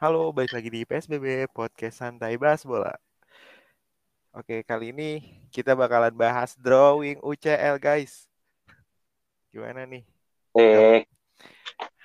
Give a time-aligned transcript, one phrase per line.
[0.00, 2.96] Halo, balik lagi di PSBB Podcast Santai Bahas Bola.
[4.32, 5.20] Oke, kali ini
[5.52, 8.24] kita bakalan bahas drawing UCL, guys.
[9.52, 10.00] Gimana nih?
[10.56, 11.04] Eh,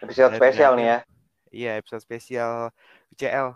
[0.03, 0.99] episode Dan spesial nih ya.
[1.55, 2.75] Iya, episode spesial
[3.15, 3.55] UCL.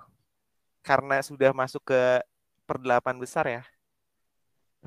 [0.88, 2.24] Karena sudah masuk ke
[2.64, 3.64] perdelapan besar ya.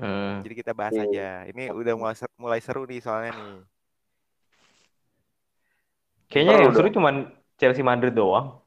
[0.01, 0.41] Hmm.
[0.41, 1.05] Jadi kita bahas Iya.
[1.05, 1.29] aja.
[1.53, 3.61] Ini udah mulai, ser- mulai seru nih soalnya nih.
[6.33, 7.15] Kayaknya Seru yang seru cuman
[7.61, 8.62] Chelsea Madrid doang.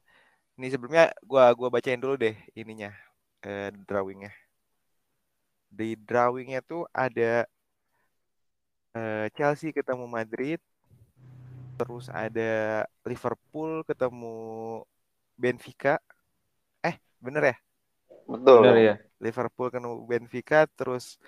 [0.57, 2.89] Ini sebelumnya gua gua bacain dulu deh ininya
[3.45, 4.33] eh, drawingnya.
[5.69, 7.45] Di drawingnya tuh ada
[8.97, 10.57] eh, Chelsea ketemu Madrid,
[11.77, 14.37] terus ada Liverpool ketemu
[15.37, 16.01] Benfica.
[16.81, 17.57] Eh, bener ya?
[18.25, 18.61] Betul.
[18.65, 18.95] Benar ya?
[19.21, 21.21] Liverpool ketemu Benfica, terus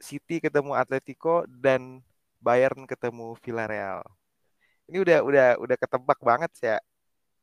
[0.00, 2.00] City ketemu Atletico dan
[2.40, 4.00] Bayern ketemu Villarreal.
[4.88, 6.80] Ini udah udah udah ketebak banget sih ya.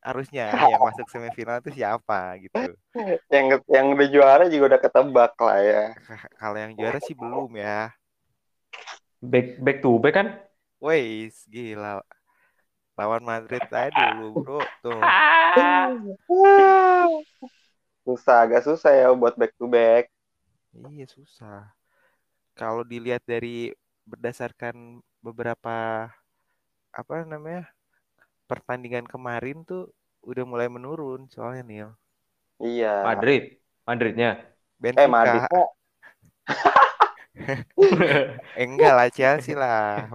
[0.04, 2.76] Harusnya yang masuk semifinal itu siapa gitu.
[3.32, 5.84] Yang yang udah juara juga udah ketebak lah ya.
[6.44, 7.96] Kalau yang juara sih belum ya.
[9.24, 10.28] Back back to back kan?
[10.84, 12.04] Wais, gila.
[13.00, 14.60] Lawan Madrid aja dulu, Bro.
[14.84, 15.00] Tuh.
[18.04, 20.12] Susah, agak susah ya buat back to back.
[20.76, 21.72] Iya, susah.
[22.52, 23.72] Kalau dilihat dari
[24.04, 26.12] berdasarkan beberapa
[26.92, 27.72] apa namanya?
[28.54, 29.90] Pertandingan kemarin tuh
[30.22, 31.90] udah mulai menurun soalnya Nil.
[32.62, 33.02] Iya.
[33.02, 33.58] Madrid.
[33.84, 34.32] Madridnya.
[34.38, 35.10] Eh Benfica.
[35.10, 35.70] Madrid kok.
[38.54, 40.06] Eh, enggak lah Chelsea lah.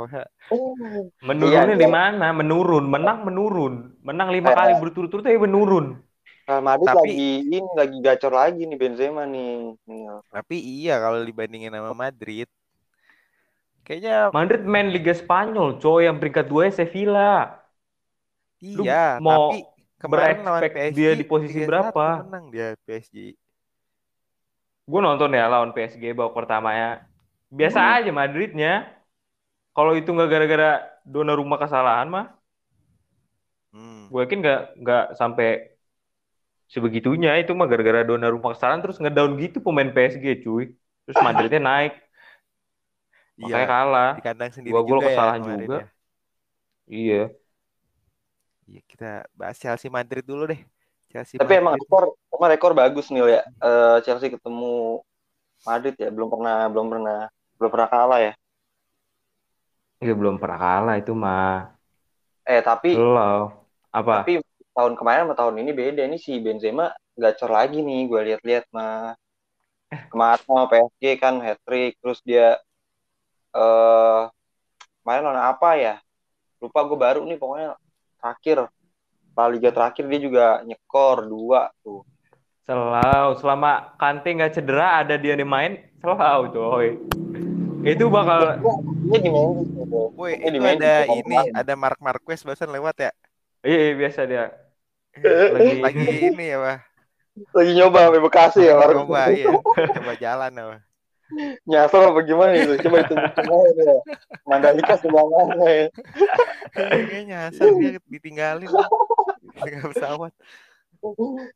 [1.27, 2.31] Menurunnya Iya, di mana?
[2.31, 2.87] Menurun.
[2.87, 3.99] Menang menurun.
[4.07, 4.57] Menang lima Eh.
[4.57, 5.99] kali berturut-turut tapi menurun.
[6.47, 9.75] Real Madrid Tapi- lagi ini lagi gacor lagi nih Benzema nih.
[9.85, 10.03] Nih.
[10.31, 12.47] Tapi iya kalau dibandingin sama Madrid
[13.83, 17.58] kayaknya Madrid main Liga Spanyol, coy, yang peringkat 2 Sevilla.
[18.77, 19.55] Lu iya, mau tapi
[20.01, 22.05] kemarin lawan PSG dia di posisi 3-1 berapa?
[22.19, 23.17] menang dia PSG.
[24.91, 26.87] Gue nonton ya lawan PSG babak pertama ya.
[27.59, 27.99] Biasa Hmm.
[27.99, 28.69] aja Madridnya.
[29.77, 30.67] Kalau itu nggak gara-gara
[31.13, 32.25] Donnarumma kesalahan mah,
[33.73, 34.09] Hmm.
[34.11, 35.47] gue yakin nggak nggak sampai
[36.75, 40.65] sebegitunya itu mah gara-gara Donnarumma kesalahan terus ngedown gitu pemain PSG cuy.
[41.05, 41.93] Terus Madridnya naik,
[43.43, 44.11] makanya Iya, kalah.
[44.15, 45.75] di kandang sendiri Dua gol juga ya kesalahan kemarin juga.
[45.81, 45.85] ya.
[46.89, 47.31] Iya.
[48.69, 50.61] Iya, kita bahas Chelsea Madrid dulu deh.
[51.09, 51.89] Chelsea Tapi emang Madrid.
[51.89, 52.05] rekor,
[52.37, 53.41] emang rekor bagus nih ya.
[53.65, 55.01] Eh, Chelsea ketemu
[55.65, 57.19] Madrid ya, belum pernah belum pernah
[57.57, 58.33] belum pernah kalah ya.
[60.05, 61.75] Iya belum pernah kalah itu mah.
[62.45, 63.41] Eh tapi Slow.
[63.89, 64.15] Apa?
[64.23, 64.33] tapi
[64.77, 69.17] tahun kemarin sama tahun ini beda nih si Benzema gacor lagi nih gue lihat-lihat mah
[70.13, 72.57] kemarin sama PSG kan hat trick terus dia
[73.57, 74.23] eh
[75.03, 75.95] kemarin lawan apa ya
[76.63, 77.69] lupa gue baru nih pokoknya
[78.21, 78.59] terakhir
[79.39, 82.01] La Liga terakhir dia juga nyekor dua tuh
[82.69, 85.73] Selalu selama Kante nggak cedera ada dia nih main
[86.05, 86.87] selalu coy.
[87.87, 88.41] Itu bakal
[89.09, 90.03] dia di Mendy gitu.
[90.19, 93.11] Woi, Ini di itu Mendy ada ini, ada Mark Marquez barusan lewat ya.
[93.67, 94.43] iya, iya, biasa dia.
[95.49, 96.79] Lagi, Lagi- ini ya, Pak.
[97.57, 99.49] lagi nyoba sampai Bekasi ya baru Coba iya,
[99.95, 100.77] coba jalan apa.
[101.69, 103.99] Nyasar apa gimana itu coba itu gimana ya
[104.49, 105.87] Mandalika sebelah mana ya
[106.73, 108.69] Kayaknya nyasar dia ditinggalin.
[109.59, 110.33] Tinggal pesawat.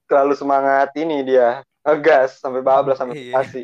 [0.06, 3.42] terlalu semangat ini dia ngegas sampai bablas sampai Iya.
[3.42, 3.62] Bekasi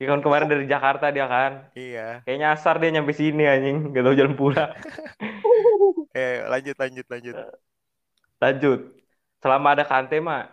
[0.00, 1.70] Ya kan kemarin dari Jakarta dia kan.
[1.78, 2.26] Iya.
[2.26, 4.70] Kayak nyasar dia nyampe sini anjing, gak tahu jalan pulang.
[6.12, 7.34] Eh, lanjut lanjut lanjut.
[8.36, 8.80] Lanjut.
[9.40, 10.44] Selama ada Kante mah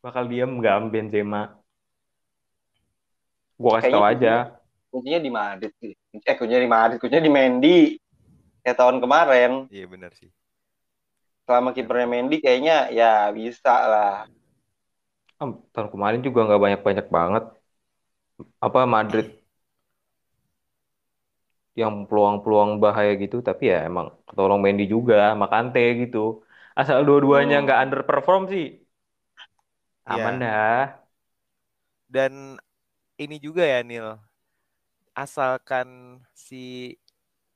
[0.00, 1.61] bakal diem gak Benzema.
[3.62, 4.30] Gua kasih tau aja.
[4.90, 5.92] kuncinya di Madrid sih.
[6.30, 7.78] Eh kuncinya di Madrid, kuncinya di Mendy.
[8.62, 10.30] Kayak tahun kemarin, Iya benar sih.
[11.46, 14.14] selama kipernya Mendy kayaknya ya bisa lah.
[15.40, 17.42] Ah, tahun kemarin juga nggak banyak-banyak banget.
[18.60, 19.42] Apa Madrid
[21.80, 26.18] yang peluang-peluang bahaya gitu, tapi ya emang ketolong Mendy juga sama Kante gitu.
[26.78, 27.64] Asal dua-duanya Hmm.
[27.64, 28.64] nggak underperform sih,
[30.12, 30.42] aman Iya.
[30.42, 31.02] dah.
[32.08, 32.60] Dan
[33.18, 34.06] ini juga ya Nil.
[35.16, 36.96] Asalkan si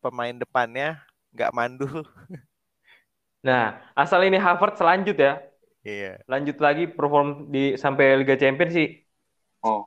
[0.05, 1.01] pemain depannya
[1.35, 2.05] nggak mandul.
[3.47, 3.63] Nah,
[4.01, 5.31] asal ini Harvard selanjut ya,
[5.85, 6.25] Iya.
[6.33, 8.89] lanjut lagi perform di sampai Liga Champions sih.
[9.63, 9.87] Oh.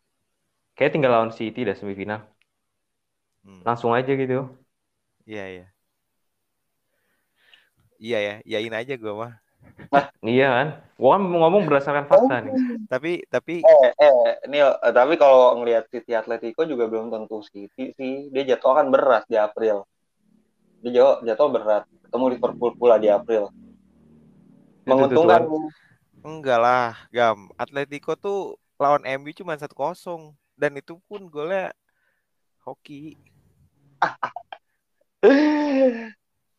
[0.76, 2.20] Kayak tinggal lawan City dah semifinal.
[3.44, 3.64] Hmm.
[3.68, 4.36] Langsung aja gitu.
[5.26, 5.74] Iya iya.
[8.06, 9.34] Iya ya, yain aja gua mah.
[10.20, 10.68] Iya kan?
[11.00, 12.54] Gua kan ngomong berdasarkan fakta nih.
[12.92, 17.96] Tapi tapi Eh, eh, Neil, eh, tapi kalau ngelihat City Atletico juga belum tentu City
[17.96, 18.28] sih.
[18.30, 19.88] Dia jatuh kan berat di April.
[20.84, 21.84] Dia jatuh, jatuh berat.
[22.06, 23.50] Ketemu Liverpool pula di April.
[24.84, 25.48] Menguntungkan.
[26.20, 27.48] Enggak lah, Gam.
[27.56, 31.72] Atletico tuh lawan MU cuma 1-0 dan itu pun golnya
[32.68, 33.16] hoki.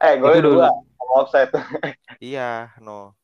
[0.04, 0.68] eh, golnya dua
[1.14, 1.52] offside.
[2.20, 3.16] Iya, no.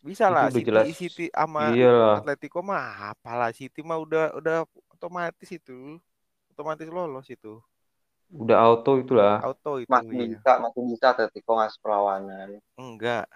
[0.00, 0.84] Bisa lah City jelas.
[0.96, 2.16] City sama Iya lah.
[2.24, 6.00] Atletico mah apalah City mah udah udah otomatis itu.
[6.52, 7.60] Otomatis lolos itu.
[8.32, 9.42] Udah auto itulah.
[9.44, 10.26] Auto itu Masih iya.
[10.36, 12.48] bisa, masih bisa Atletico ngasih perlawanan.
[12.80, 13.28] Enggak.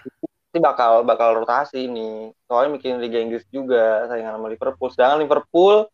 [0.54, 2.32] Ini bakal bakal rotasi nih.
[2.48, 4.88] Soalnya bikin Liga Inggris juga saingan sama Liverpool.
[4.88, 5.90] Sedangkan Liverpool,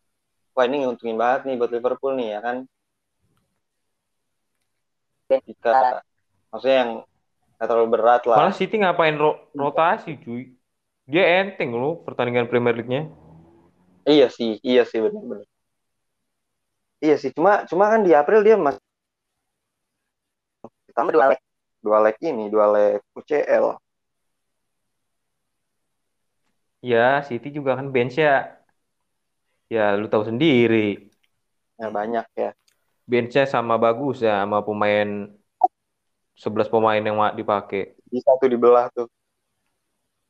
[0.55, 2.57] wah ini nguntungin banget nih buat Liverpool nih ya kan.
[5.31, 6.03] Jika
[6.51, 6.91] maksudnya yang
[7.61, 8.37] nggak terlalu berat lah.
[8.39, 10.41] Malah City ngapain ro- rotasi, cuy.
[11.11, 13.01] Dia enteng loh pertandingan Premier League-nya.
[14.13, 15.47] Iya sih, iya sih benar-benar.
[17.05, 18.81] Iya sih, cuma cuma kan di April dia masih
[20.89, 21.39] ditambah dua leg,
[21.85, 23.65] dua leg ini, dua leg UCL.
[26.89, 28.29] Ya, City juga kan bench ya.
[29.73, 30.75] Ya, lu tahu sendiri.
[31.79, 32.49] Ya banyak ya.
[33.11, 35.07] Benchnya sama bagus ya sama pemain
[36.35, 37.95] 11 pemain yang dipakai.
[38.11, 39.07] Bisa tuh dibelah tuh.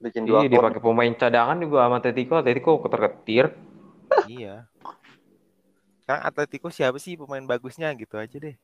[0.02, 2.34] Bikin dua Iya, dipakai pemain cadangan juga sama Atletico.
[2.42, 3.46] Atletico keter-ketir.
[4.26, 4.66] Iya.
[6.02, 8.56] Sekarang Atletico siapa sih pemain bagusnya gitu aja deh.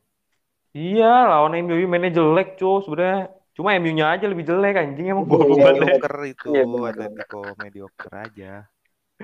[0.77, 2.77] Iya, lawan MU mainnya jelek, cuy.
[2.85, 3.17] Sebenarnya
[3.55, 5.63] cuma MU-nya aja lebih jelek anjing emang Iya, gol iya.
[5.65, 8.51] Mediocre itu Iya, bener, Atletico mediocre aja.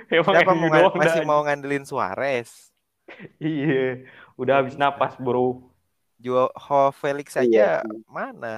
[0.09, 1.27] Emang Siapa mau masih dah.
[1.29, 2.49] mau ngandelin Suarez?
[3.41, 4.07] Iya,
[4.41, 5.72] udah habis napas, Bro.
[6.23, 7.95] Joao Felix Iya aja sih.
[8.15, 8.55] mana?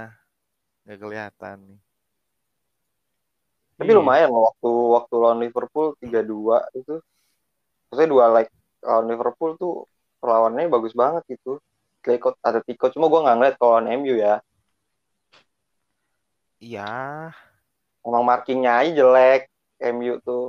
[0.83, 1.79] Nggak kelihatan nih.
[3.79, 3.99] Tapi Iya.
[3.99, 6.93] lumayan loh waktu waktu lawan Liverpool 3-2 itu.
[7.89, 8.47] Maksudnya dua leg
[8.87, 9.73] lawan Liverpool tuh
[10.21, 11.51] perlawanannya bagus banget gitu.
[12.03, 12.85] Atletico, Atletico.
[12.93, 14.35] Cuma gue nggak ngeliat kalau lawan MU ya.
[16.59, 16.85] Iya,
[18.07, 19.41] Emang markingnya aja jelek.
[19.93, 20.43] MU tuh.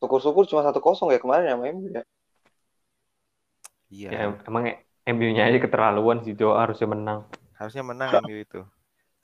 [0.00, 2.02] Syukur-syukur cuma 1-0 ya kemarin sama MU ya.
[3.90, 4.08] iya.
[4.12, 4.18] Ya,
[4.48, 4.64] emang
[5.08, 6.52] MU-nya aja keterlaluan sih, Jo.
[6.52, 7.24] Harusnya menang.
[7.56, 8.60] Harusnya menang MU itu.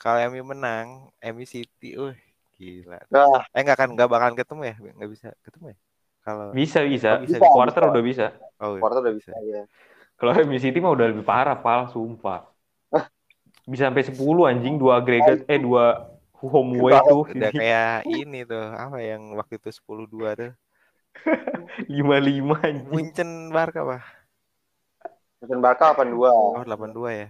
[0.01, 2.17] Kalau MU menang, MU City, uh,
[2.57, 2.99] gila.
[3.13, 4.75] Nah, Eh nggak kan nggak bakalan ketemu ya?
[4.81, 5.79] Nggak bisa ketemu ya?
[6.25, 7.11] Kalau Bisa, bisa.
[7.21, 7.91] Oh, bisa, Di quarter bisa.
[7.93, 8.27] udah bisa.
[8.65, 9.63] oh, iya, quarter udah bisa ya.
[10.17, 12.49] Kalau MU City mah udah lebih parah, pal, sumpah.
[13.65, 17.25] Bisa sampai 10 anjing, dua agregat, eh dua home away tuh.
[17.33, 20.53] Udah kayak ini tuh, apa yang waktu itu 10-2 tuh.
[21.89, 22.93] 5-5 anjing.
[22.93, 23.99] Munchen Barca apa?
[25.45, 26.33] Mesin Barca 82.
[26.33, 27.29] Oh, 8-2 ya.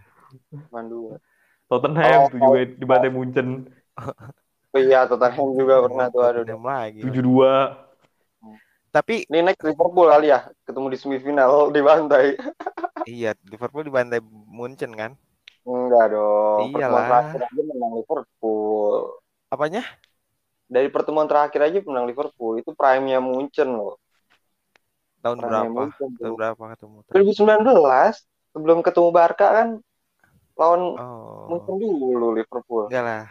[0.71, 1.19] 82.
[1.67, 3.49] Tottenham Oh, tuh juga dibantai Munchen
[4.75, 6.43] Oh iya, Tottenham juga pernah tuh aduh.
[6.47, 7.01] Tottenham lagi.
[7.03, 7.51] 7-2.
[8.95, 12.39] Tapi Ini next Liverpool kali ya, ketemu di semifinal di bantai.
[13.11, 15.19] iya, Liverpool dibantai Munchen kan?
[15.67, 16.71] Enggak dong.
[16.71, 17.09] Iyalah.
[17.09, 18.95] Pertemuan terakhir aja menang Liverpool.
[19.51, 19.83] Apanya?
[20.71, 22.55] Dari pertemuan terakhir aja menang Liverpool.
[22.61, 23.99] Itu prime-nya Munchen loh.
[25.25, 25.73] Tahun berapa?
[25.73, 26.97] Munchen Tahun berapa ketemu?
[27.09, 28.13] 2019
[28.53, 29.69] sebelum ketemu Barca kan
[30.61, 31.49] lawan Oh.
[31.49, 32.93] Munchen dulu Liverpool.
[32.93, 33.25] Enggak lah.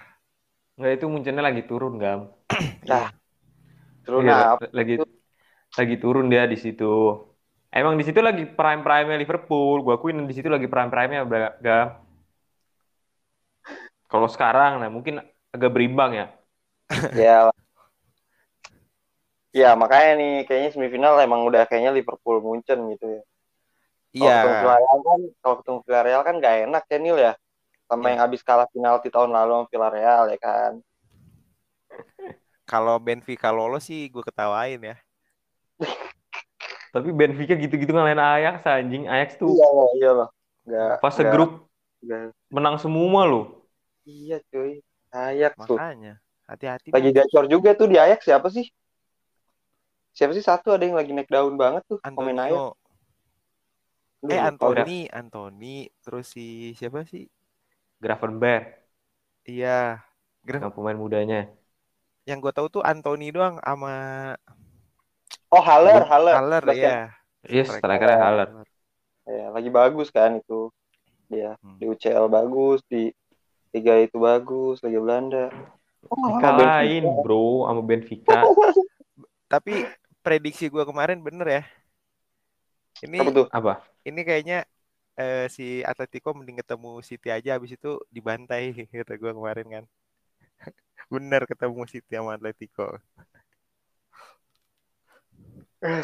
[0.74, 2.34] Enggak itu Munchennya lagi turun, Gam.
[2.90, 3.14] Nah,
[4.04, 5.00] terus Iya, nah, lagi
[5.78, 7.16] lagi turun dia di situ.
[7.70, 9.86] Emang di situ lagi prime prime Liverpool.
[9.86, 11.24] Gua akuin di situ lagi prime prime-nya
[11.62, 11.88] Gam.
[14.10, 15.22] Kalau sekarang nah mungkin
[15.54, 16.26] agak berimbang ya.
[17.14, 17.50] ya
[19.54, 23.22] Ya makanya nih kayaknya semifinal emang udah kayaknya Liverpool Munchen gitu ya.
[24.14, 24.36] Kalau Iya.
[24.42, 27.34] ketemu Villarreal kan kalau ketemu Villarreal kan gak enak ya Nil ya.
[27.86, 28.10] Sama Iya.
[28.10, 30.74] yang habis kalah penalti tahun lalu sama Villarreal ya kan.
[32.66, 34.96] Kalau Benfica lolos sih gue ketawain ya.
[36.94, 39.06] Tapi Benfica gitu-gitu ngalahin Ajax anjing.
[39.06, 40.30] Ajax tuh Iya loh, iya loh.
[40.64, 41.52] Gak, pas gak- segrup
[42.02, 43.46] gak- menang semua loh.
[44.06, 44.82] Iya cuy.
[45.14, 45.78] Ayak tuh.
[45.78, 46.18] Makanya
[46.50, 46.90] hati-hati.
[46.90, 48.66] Lagi gacor juga tuh di Ayak siapa sih?
[50.14, 52.00] Siapa sih satu ada yang lagi naik daun banget tuh.
[52.06, 52.78] Antonio.
[54.24, 54.86] Aduh, Eh lupa udah.
[54.86, 57.28] Anthony, Anthony, terus si siapa sih?
[58.00, 58.80] Gravenberg
[59.44, 60.00] Iya.
[60.44, 61.52] Graf- yang pemain mudanya.
[62.24, 63.92] yang gue tahu tuh Anthony doang sama
[65.52, 66.36] Oh Haller, Haller.
[66.40, 67.12] Haller ya.
[67.44, 68.48] Yes, strikernya Haller.
[69.28, 70.72] Ya, lagi bagus kan itu.
[71.28, 71.76] Dia Hmm.
[71.82, 73.12] di UCL bagus, di
[73.76, 75.52] Liga itu bagus, Liga Belanda.
[76.08, 78.40] Oh, Kalahin bro sama Benfica.
[79.52, 79.84] Tapi
[80.24, 81.64] prediksi gue kemarin bener ya.
[83.04, 83.48] Ini Apa tuh?
[83.52, 83.74] Apa?
[84.04, 84.68] ini kayaknya
[85.16, 89.86] eh, si Atletico mending ketemu City aja habis itu dibantai kata gue kemarin kan.
[91.14, 93.00] Bener ketemu City sama Atletico.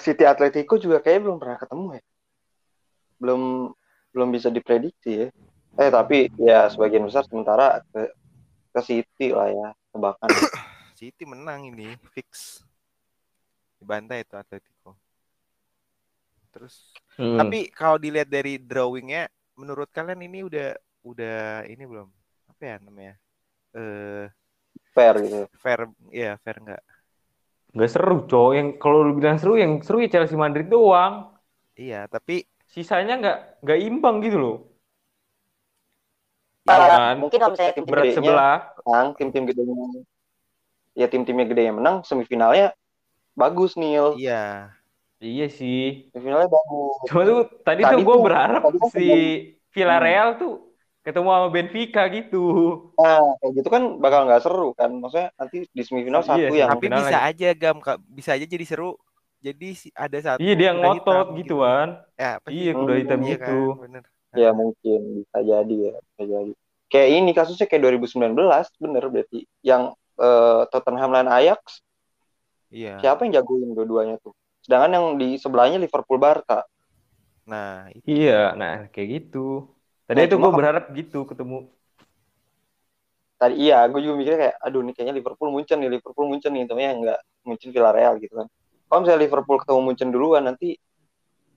[0.03, 2.03] City Atletico juga kayaknya belum pernah ketemu ya.
[3.15, 3.41] Belum
[4.11, 5.27] belum bisa diprediksi ya.
[5.79, 8.11] Eh tapi ya sebagian besar sementara ke
[8.75, 10.27] ke City lah ya tebakan.
[10.99, 12.59] City menang ini fix
[13.79, 14.89] dibantai itu Atletico.
[16.53, 16.75] Terus
[17.17, 17.39] Hmm.
[17.39, 20.75] tapi kalau dilihat dari drawingnya, menurut kalian ini udah
[21.07, 22.07] udah ini belum
[22.51, 23.13] apa ya namanya?
[23.77, 24.25] Eh
[24.95, 25.79] fair gitu fair
[26.21, 26.81] ya fair nggak?
[27.75, 28.51] nggak seru, cowok.
[28.57, 31.13] Yang kalau lu bilang seru, yang seru ya Chelsea Madrid doang.
[31.81, 32.33] Iya, tapi
[32.73, 34.55] Sisanya nggak nggak imbang gitu loh.
[36.67, 37.15] Nah, Kan?
[37.19, 38.79] mungkin kalau misalnya tim Berat gedenya sebelah.
[38.85, 39.75] menang tim-tim gedenya
[40.99, 42.73] ya tim-timnya gede yang menang semifinalnya
[43.41, 44.35] bagus Nil iya.
[45.25, 45.75] Iya sih.
[46.11, 49.01] semifinalnya bagus Cuma tuh tadi, Tadi tuh gue tuh- berharap tadi kan si
[49.73, 50.51] Villarreal tuh
[51.05, 52.37] ketemu sama Benfica gitu.
[52.99, 56.59] nah kayak gitu kan bakal nggak seru kan maksudnya nanti di semifinal Iya satu sih,
[56.61, 57.21] yang Tapi final bisa lagi.
[57.29, 57.77] aja gam
[58.17, 58.91] bisa aja jadi seru.
[59.39, 61.87] Jadi si- ada satu Iya dia kuda ngotot hitam gitu kan.
[62.19, 62.31] Ya?
[62.51, 63.51] Iya kuda Hmm, hitam Iya gitu.
[63.51, 64.03] kan, bener.
[64.41, 66.51] ya mungkin bisa jadi ya bisa jadi
[66.91, 69.83] kayak ini kasusnya kayak 2019 bener berarti yang
[70.21, 71.61] eh, Tottenham lawan Ajax
[72.71, 72.91] Iya.
[73.01, 74.33] siapa yang jagoin dua-duanya tuh
[74.65, 76.59] sedangkan yang di sebelahnya Liverpool Barca
[77.49, 79.37] Nah, itu Iya, nah kayak gitu.
[80.07, 81.55] Tadi Nah, itu gue berharap gitu ketemu.
[83.39, 86.63] tadi iya gue juga mikirnya kayak aduh nih kayaknya Liverpool muncul nih Liverpool muncul nih
[86.67, 88.47] tapi yang nggak muncul Villarreal gitu kan
[88.89, 90.67] kalau misalnya Liverpool ketemu muncul duluan nanti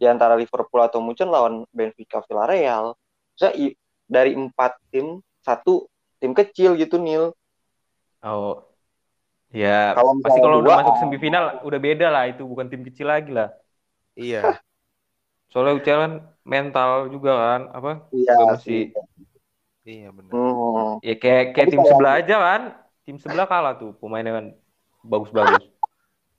[0.01, 2.95] di antara Liverpool atau muncul lawan Benfica Villarreal
[3.39, 3.55] saya
[4.07, 5.87] dari empat tim satu
[6.23, 7.35] tim kecil gitu Nil
[8.23, 8.72] Oh,
[9.53, 13.31] ya Kalau pasti kalau udah masuk semifinal udah beda lah itu bukan tim kecil lagi
[13.33, 13.49] lah.
[14.17, 14.41] iya.
[15.53, 16.13] Soalnya UCL kan
[16.49, 17.91] mental juga kan, apa?
[18.17, 18.83] iya Nggak mesti sih
[19.83, 20.31] Iya bener.
[20.31, 21.03] Hmm.
[21.03, 22.63] ya kayak kayak Tapi tim sebelah aja kan.
[23.03, 24.47] Tim sebelah kalah tuh pemainnya kan
[25.03, 25.65] bagus-bagus.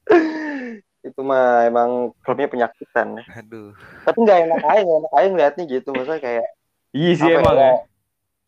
[1.07, 3.23] itu mah emang klubnya penyakitan ya.
[3.43, 3.75] Aduh.
[4.07, 6.45] tapi nggak enak aja nggak enak aja ngeliatnya gitu maksudnya kayak
[6.93, 7.71] Iya sih Apa emang ya?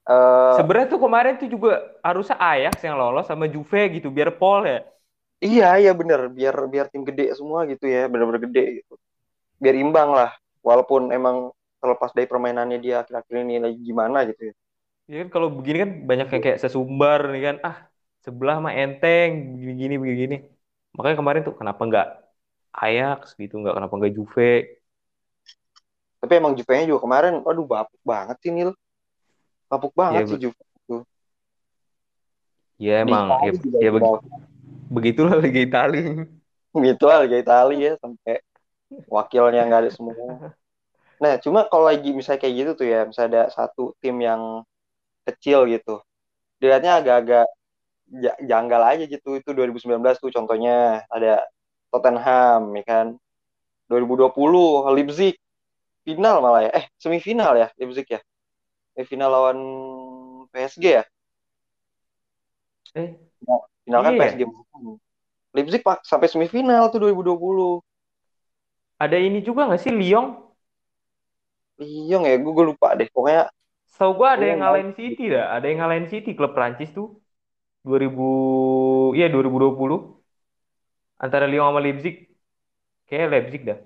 [0.07, 1.69] Eh Sebenarnya tuh kemarin tuh juga
[2.07, 4.79] harusnya Ajax yang lolos sama Juve gitu biar Paul ya.
[5.47, 8.93] iya iya bener biar biar tim gede semua gitu ya bener-bener gede gitu
[9.63, 10.31] biar imbang lah
[10.67, 11.37] walaupun emang
[11.81, 14.55] terlepas dari permainannya dia akhir-akhir ini lagi gimana gitu ya
[15.09, 17.55] Ya kan kalau begini kan banyak yang kayak sesumbar nih kan.
[17.67, 17.77] Ah,
[18.25, 19.29] sebelah mah enteng
[19.69, 20.35] begini begini.
[20.95, 22.05] Makanya kemarin tuh kenapa nggak
[22.81, 24.43] Ajax gitu, nggak kenapa nggak Juve?
[26.21, 28.69] tapi emang Juve-nya juga kemarin aduh bapuk banget sih Nil
[29.69, 30.59] bapuk banget Iya, sih Juve
[32.85, 33.51] Ya Di emang Itali ya,
[33.83, 34.21] ya begi-
[34.95, 36.27] begitulah Liga Italia.
[36.75, 38.33] gitu lah Liga Italia ya sampai
[39.09, 40.15] wakilnya nggak ada semua.
[41.23, 44.41] Nah cuma kalau lagi misalnya kayak gitu tuh ya, misalnya ada satu tim yang
[45.27, 46.01] kecil gitu,
[46.61, 47.45] dilihatnya agak-agak
[48.23, 49.29] ja- janggal aja gitu.
[49.39, 51.43] Itu 2019 tuh contohnya ada
[51.91, 53.07] Tottenham, ya kan.
[53.91, 55.35] 2020 Leipzig
[56.05, 58.19] final malah ya, eh semifinal ya Leipzig ya,
[58.99, 59.59] eh, final lawan
[60.51, 61.03] PSG ya,
[62.99, 63.09] Eh,
[63.85, 64.19] final kan Iya.
[64.19, 64.41] PSG.
[65.55, 67.71] Leipzig pak sampai semifinal tuh 2020.
[69.03, 70.25] ada ini juga nggak sih Lyon?
[71.79, 73.07] Lyon ya, gue, gue lupa deh.
[73.15, 73.43] Pokoknya
[73.95, 77.07] Tahu gua ada Iya, yang ngalahin City dah, ada yang ngalahin City klub Prancis tuh
[77.87, 78.23] 2000
[79.17, 79.97] iya 2020
[81.23, 82.15] antara Lyon sama Leipzig.
[83.09, 83.79] Kayak Leipzig dah.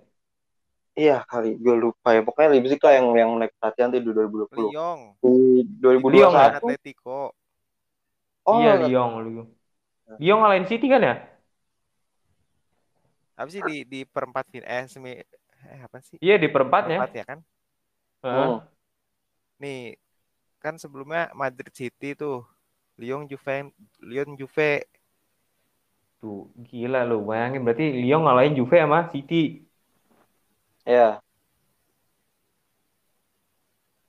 [1.00, 2.22] Iya kali gue lupa ya.
[2.22, 4.70] Pokoknya Leipzig lah yang yang naik perhatian tuh di 2020.
[4.70, 5.00] Lyon.
[5.24, 5.32] Di
[5.80, 6.36] Lyon, 2021.
[6.36, 6.50] ya?
[6.60, 7.20] Atletico.
[8.44, 9.48] Oh, Iya Lyon, Lyon.
[10.20, 11.16] Lyon ngalahin City kan ya?
[13.40, 16.20] Apa sih di di perempat fin eh semi eh apa sih?
[16.20, 17.00] Iya di perempatnya.
[17.00, 17.40] Perempat ya kan?
[18.28, 18.48] Heeh.
[18.52, 18.60] Hmm.
[19.64, 19.96] Nih
[20.60, 22.44] kan sebelumnya Madrid City tuh.
[23.00, 23.72] Lyon Juve
[24.04, 24.84] Lyon Juve
[26.20, 29.64] Tuh gila lu, bayangin berarti Lyon ngalahin Juve sama City.
[30.86, 31.22] Ya.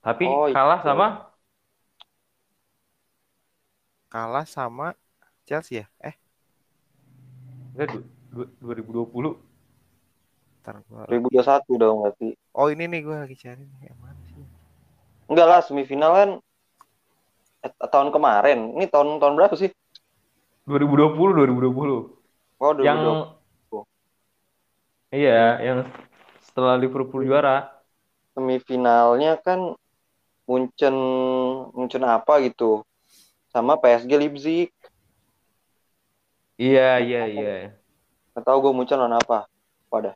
[0.01, 0.55] Tapi Oh, iya.
[0.57, 1.07] kalah sama
[4.11, 4.87] kalah sama
[5.47, 5.85] Chelsea ya?
[6.03, 6.15] Eh,
[7.73, 9.31] enggak du- du- 2020.
[10.61, 11.09] ntar gua...
[11.09, 12.27] 2021 dong berarti.
[12.53, 13.79] Oh ini nih gue lagi cari nih.
[13.89, 14.45] Yang mana sih?
[15.31, 16.29] Enggak lah, semifinal kan
[17.65, 18.59] eh, tahun kemarin.
[18.77, 19.69] Ini tahun tahun berapa sih?
[20.69, 21.97] 2020, 2020.
[22.61, 22.85] Oh, 2020.
[22.85, 22.99] Yang
[25.11, 25.77] Iya, yang
[26.51, 27.81] setelah Liverpool juara.
[28.35, 29.59] semifinalnya kan
[30.49, 30.95] Munchen
[31.77, 32.71] Munchen apa gitu.
[33.53, 34.69] Sama PSG Leipzig.
[36.61, 37.49] Iya, iya, iya.
[38.31, 39.37] Nggak tahu gue Munchen lawan apa.
[39.91, 40.15] Wadah.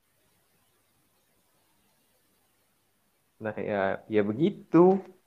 [3.44, 3.76] Nah, ya
[4.16, 4.78] ya begitu.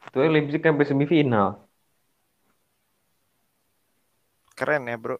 [0.06, 1.46] Itu Leipzig sampai semifinal.
[4.58, 5.16] Keren ya bro.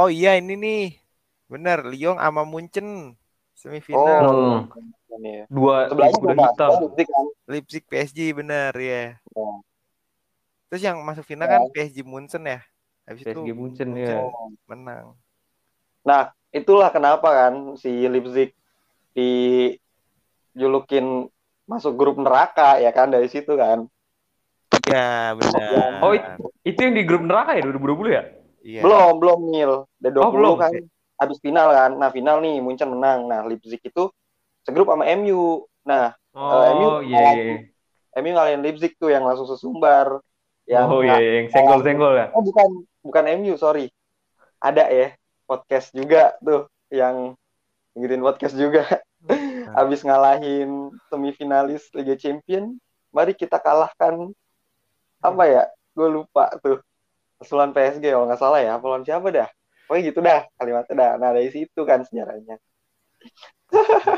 [0.00, 0.80] Oh iya ini nih.
[1.52, 2.88] Bener, Lyon sama Munchen
[3.60, 4.24] semifinal.
[4.24, 4.88] Oh, Hmm.
[5.20, 5.44] ini ya.
[5.52, 6.70] Dua Sebelahnya kuda hitam.
[6.80, 7.26] Leipzig kan.
[7.44, 9.20] Leipzig PSG bener ya.
[9.20, 9.50] Ya.
[10.66, 11.52] Terus yang masuk final Ya.
[11.54, 12.58] kan PSG Munchen ya.
[13.04, 14.32] Habis itu PSG Munchen Munchen ya.
[14.64, 15.06] menang.
[16.00, 18.56] Nah, itulah kenapa kan si Leipzig
[19.12, 21.28] dijulukin
[21.66, 23.86] masuk grup neraka ya kan dari situ kan.
[24.80, 26.00] Iya, benar.
[26.02, 26.12] Oh,
[26.62, 28.24] Itu yang di grup neraka ya 2020 ya?
[28.60, 28.80] Iya.
[28.82, 29.72] Belum, belum Nil.
[30.00, 30.56] Udah 20 Oh, belum.
[30.56, 30.72] kan
[31.20, 31.92] habis final kan.
[32.00, 33.28] Nah, final nih Munchen menang.
[33.28, 34.08] Nah, Leipzig itu
[34.64, 35.68] segrup sama MU.
[35.84, 37.34] Nah, Oh, MU iya.
[37.36, 37.56] iya.
[38.22, 40.22] MU ngalahin Leipzig tuh yang langsung sesumbar.
[40.64, 42.26] Yang Oh iya, iya, yang senggol-senggol ya.
[42.32, 43.90] Oh, bukan bukan MU, sorry.
[44.62, 45.08] Ada ya
[45.50, 47.34] podcast juga tuh yang
[47.98, 48.86] ngikutin podcast juga.
[49.76, 52.78] Habis ngalahin semifinalis Liga Champion,
[53.10, 54.30] mari kita kalahkan
[55.20, 55.62] apa ya?
[55.92, 56.78] Gue lupa tuh.
[57.40, 58.76] Pesulan PSG kalau nggak salah ya.
[58.78, 59.48] Lawan siapa dah?
[59.90, 61.12] Pokoknya gitu dah kalimatnya dah.
[61.18, 62.62] Nah dari situ kan sejarahnya.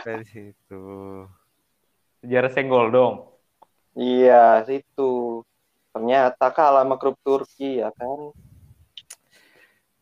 [0.05, 0.85] Dari situ.
[2.21, 3.33] Sejarah senggol dong.
[3.97, 5.41] Iya, situ.
[5.97, 8.37] Ternyata kalah sama klub Turki ya kan.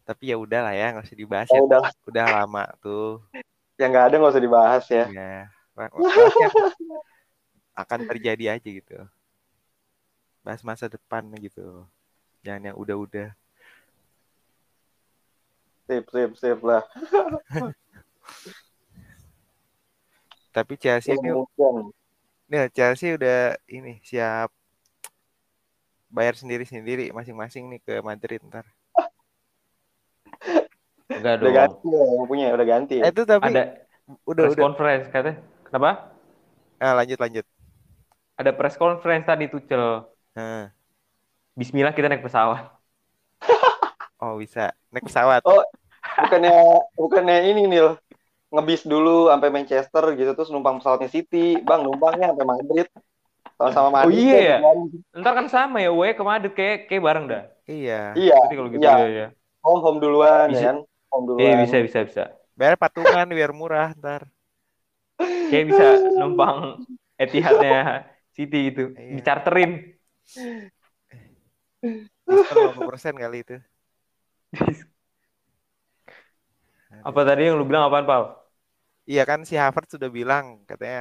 [0.02, 1.62] Tapi ya udah lah ya, nggak usah dibahas Ya ya.
[1.62, 3.22] udah, Udah lama tuh.
[3.78, 5.04] yang nggak ada nggak usah dibahas ya.
[5.06, 5.54] Iya.
[7.78, 8.98] Akan terjadi aja gitu.
[10.42, 11.86] Bahas masa depan gitu.
[12.42, 13.30] Jangan yang udah-udah.
[15.90, 16.86] Sip, sip, sip lah.
[20.54, 21.90] Tapi Chelsea ini, Kemudian,
[22.46, 24.50] nih, Chelsea udah ini siap
[26.10, 28.66] bayar sendiri-sendiri masing-masing nih ke Madrid ntar.
[31.10, 31.54] Enggak udah dong.
[31.54, 32.94] ganti ya yang punya udah ganti.
[32.98, 33.10] Eh, Ya.
[33.10, 33.62] itu tapi Ada
[34.26, 34.62] udah press udah.
[34.62, 35.38] conference katanya.
[35.66, 35.90] Kenapa?
[36.78, 37.46] Ah, lanjut lanjut.
[38.38, 40.06] Ada press conference tadi Tuchel.
[40.34, 40.70] Nah,
[41.54, 42.72] Bismillah kita naik pesawat.
[44.22, 45.42] oh bisa naik pesawat.
[45.46, 45.62] Oh.
[46.18, 46.56] Bukannya
[46.96, 47.94] bukannya ini Nil
[48.50, 52.86] ngebis dulu sampai Manchester gitu terus numpang pesawatnya City, Bang numpangnya sampai Madrid.
[53.60, 54.16] Sama-sama Oh, Madrid.
[54.16, 54.58] iya ya?
[54.64, 54.78] kan.
[55.20, 57.44] Ntar kan sama ya, we ke Madrid kayak kayak bareng dah.
[57.68, 58.16] Iya.
[58.16, 58.94] Iya, Jadi kalau gitu Iya.
[58.96, 59.26] ya, ya.
[59.60, 60.58] home home duluan Bisa.
[60.58, 60.76] ya kan.
[61.12, 61.42] Home duluan.
[61.44, 62.24] Iya bisa bisa bisa.
[62.56, 64.26] Bayar patungan biar murah ntar.
[65.52, 65.86] Kayak bisa
[66.16, 66.80] numpang
[67.14, 69.20] Etihadnya City itu Iya.
[69.20, 69.70] dicarterin.
[72.24, 73.56] Diskon 50% kali itu.
[77.08, 78.22] Apa tadi yang lu bilang apaan, Pal?
[79.10, 80.98] Iya kan si Harvard sudah bilang katanya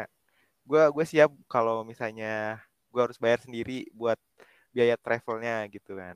[0.69, 2.27] gua gue siap kalau misalnya
[2.91, 4.19] gua harus bayar sendiri buat
[4.75, 6.15] biaya travelnya gitu kan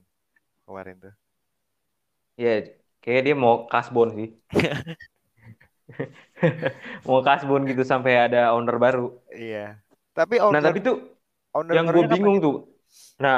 [0.65, 1.13] kemarin tuh.
[2.41, 2.49] Ya,
[3.03, 4.27] kayak dia mau kasbon sih.
[7.07, 9.01] mau kasbon gitu sampai ada owner baru.
[9.33, 9.79] Iya.
[10.17, 10.95] Tapi Nah, owner, tapi tuh
[11.57, 12.43] owner yang gue bingung gitu?
[12.43, 12.55] tuh.
[13.23, 13.37] Nah,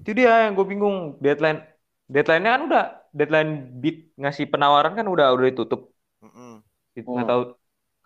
[0.00, 0.96] itu dia yang gue bingung.
[1.24, 1.58] Deadline
[2.12, 2.84] deadline-nya kan udah
[3.18, 5.80] deadline bid ngasih penawaran kan udah udah ditutup.
[6.22, 6.62] Mm-mm.
[7.12, 7.30] Nggak Hmm.
[7.30, 7.42] tahu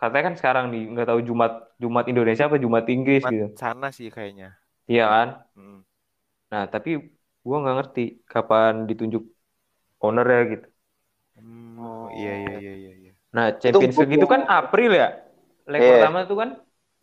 [0.01, 3.47] katanya kan sekarang nih nggak tahu Jumat Jumat Indonesia apa Jumat Inggris Cuma gitu.
[3.61, 4.49] sana sih kayaknya.
[4.90, 5.29] Iya kan?
[5.57, 5.79] Mm.
[6.53, 6.90] Nah, tapi
[7.47, 8.01] gua nggak ngerti
[8.33, 9.23] kapan ditunjuk
[10.05, 10.66] owner ya gitu.
[11.37, 12.92] Hmm, Oh iya iya iya iya.
[13.03, 13.12] iya.
[13.37, 15.09] Nah, Champions League itu kan April ya.
[15.71, 15.90] Leg Iya.
[15.90, 16.51] pertama tuh kan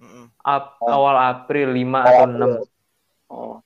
[0.01, 0.25] Mm-mm.
[0.45, 0.87] ap- Oh.
[0.95, 2.51] awal April 5 atau 6.
[3.29, 3.62] Oh.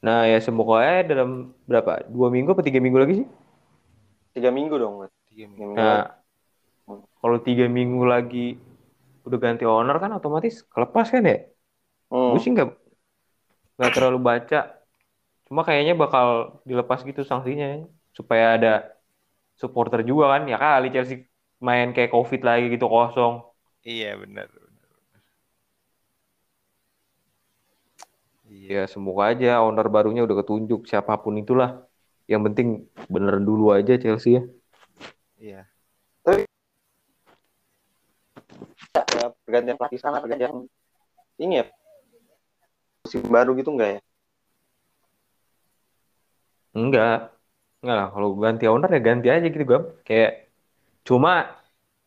[0.00, 2.08] Nah, ya semoga aja dalam berapa?
[2.08, 3.28] Dua minggu atau tiga minggu lagi sih?
[4.32, 4.94] Tiga minggu dong.
[5.28, 5.76] Tiga minggu.
[5.76, 6.16] Nah,
[7.20, 8.56] kalau tiga minggu lagi
[9.28, 11.38] udah ganti owner kan otomatis kelepas kan ya?
[12.08, 12.32] Hmm.
[12.32, 12.68] Gue sih nggak
[13.76, 14.60] nggak terlalu baca.
[15.46, 16.26] Cuma kayaknya bakal
[16.68, 17.84] dilepas gitu sanksinya
[18.16, 18.72] supaya ada
[19.60, 20.42] supporter juga kan.
[20.48, 21.28] Ya kali Chelsea
[21.60, 23.44] main kayak COVID lagi gitu kosong.
[23.84, 24.48] Iya benar.
[24.48, 24.70] Iya.
[28.50, 31.86] Ya semoga aja owner barunya udah ketunjuk siapa pun itulah.
[32.26, 32.68] Yang penting
[33.06, 34.42] bener dulu aja Chelsea ya.
[35.38, 35.60] Iya.
[38.90, 40.66] Ya, pergantian pelatih sana, pergantian
[41.38, 41.64] ini ya.
[43.06, 44.00] Musim baru gitu enggak ya?
[46.74, 47.18] Enggak.
[47.86, 48.08] Enggak lah.
[48.10, 49.80] Kalau ganti owner ya ganti aja gitu gue.
[50.02, 50.50] Kayak
[51.06, 51.54] cuma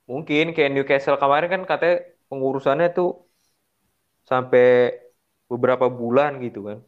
[0.04, 3.24] mungkin kayak Newcastle kemarin kan katanya pengurusannya tuh
[4.28, 5.00] sampai
[5.54, 6.80] beberapa bulan gitu kan.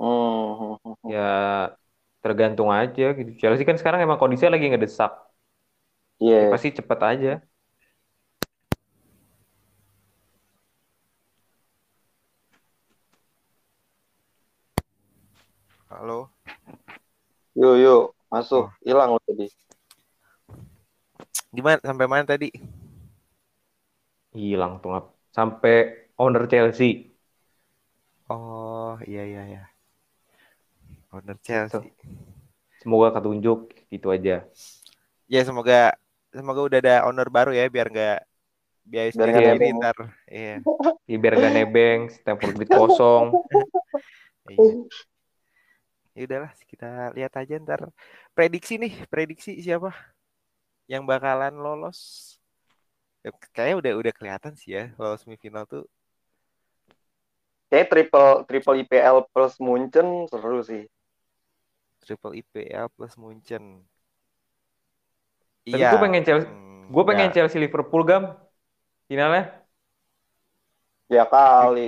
[0.00, 0.76] Hmm.
[1.08, 1.30] Ya
[2.24, 3.30] tergantung aja gitu.
[3.40, 5.12] Chelsea kan sekarang emang kondisinya lagi ngedesak.
[6.20, 6.48] Iya.
[6.48, 7.32] Ya, pasti cepet aja.
[15.92, 16.28] Halo.
[17.56, 18.68] Yuk, yuk, masuk.
[18.84, 19.48] Hilang lo tadi.
[21.56, 22.52] Gimana sampai mana tadi?
[24.36, 24.92] Hilang tuh
[25.32, 27.15] sampai owner Chelsea.
[28.26, 29.62] Oh iya iya iya.
[31.14, 31.94] Owner Chelsea.
[32.82, 34.42] Semoga ketunjuk gitu aja.
[35.30, 35.94] Ya semoga
[36.34, 38.18] semoga udah ada owner baru ya biar nggak
[38.86, 39.76] biaya Biar nebeng.
[39.78, 39.96] ntar.
[40.26, 40.56] Iya.
[41.06, 43.30] Ya, biar gak nebeng, Stamford Bridge kosong.
[44.50, 44.74] iya.
[46.16, 47.92] ya udahlah kita lihat aja ntar
[48.32, 49.92] prediksi nih prediksi siapa
[50.88, 52.32] yang bakalan lolos
[53.26, 55.82] Ya, kayaknya udah udah kelihatan sih ya lolos semifinal tuh
[57.70, 60.82] Kayak triple triple IPL plus Munchen seru sih.
[62.00, 63.64] triple IPL plus Munchen
[65.66, 67.34] Tapi gue pengen Chelsea, Hmm, gue pengen ya.
[67.34, 68.22] Chelsea Liverpool gam
[69.10, 69.66] finalnya.
[71.14, 71.86] Ya kali.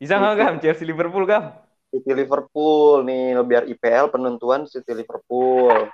[0.00, 1.44] Bisa nggak gam Chelsea Liverpool gam?
[1.90, 5.88] City Liverpool nih biar IPL penentuan City Liverpool.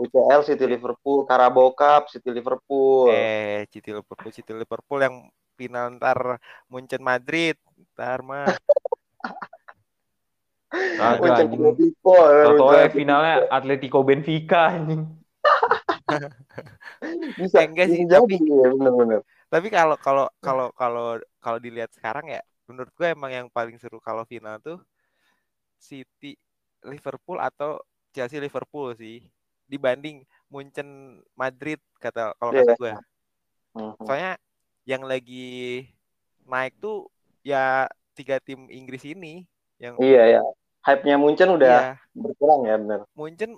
[0.00, 3.12] UCL City Liverpool, Carabao Cup City Liverpool.
[3.16, 5.16] eh City Liverpool City Liverpool yang
[5.60, 6.40] final ntar
[6.72, 7.60] Munchen Madrid
[7.92, 8.56] ntar mah
[11.36, 11.60] anjing.
[11.60, 15.04] Atau Munchen finalnya Atletico Benfica anjing.
[17.40, 19.20] bisa Eh, enggak sih, tapi- ya bener-bener.
[19.50, 23.98] Tapi kalau kalau kalau kalau kalau dilihat sekarang ya, menurut gue emang yang paling seru
[23.98, 24.78] kalau final tuh
[25.74, 26.38] City
[26.86, 27.82] Liverpool atau
[28.14, 29.26] Chelsea Liverpool sih
[29.66, 32.62] dibanding Munchen Madrid kata kalau Iya.
[32.62, 32.92] kata gue.
[33.74, 34.02] Mhm.
[34.06, 34.32] Soalnya
[34.90, 35.86] yang lagi
[36.50, 37.06] naik tuh
[37.46, 37.86] ya
[38.18, 39.46] tiga tim Inggris ini
[39.78, 40.42] yang Iya ya.
[40.80, 43.00] Hype-nya Munchen udah iya, berkurang ya bener.
[43.14, 43.52] Munchen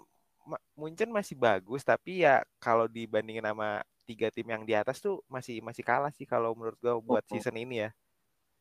[0.74, 5.62] Munchen masih bagus tapi ya kalau dibandingin sama tiga tim yang di atas tuh masih
[5.62, 7.90] masih kalah sih kalau menurut gue buat season ini ya.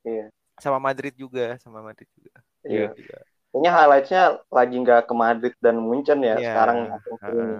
[0.05, 0.25] Iya.
[0.62, 2.38] Sama Madrid juga, sama Madrid juga.
[2.63, 2.93] Iya.
[2.93, 3.17] Juga.
[3.51, 6.77] Kayaknya highlights-nya lagi nggak ke Madrid dan Munchen ya Iya, sekarang.
[7.19, 7.55] heeh.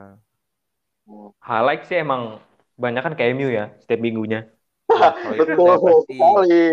[1.42, 2.40] Highlight sih emang
[2.80, 4.48] banyak kan kayak MU ya setiap minggunya.
[5.40, 5.76] Betul
[6.08, 6.64] sekali.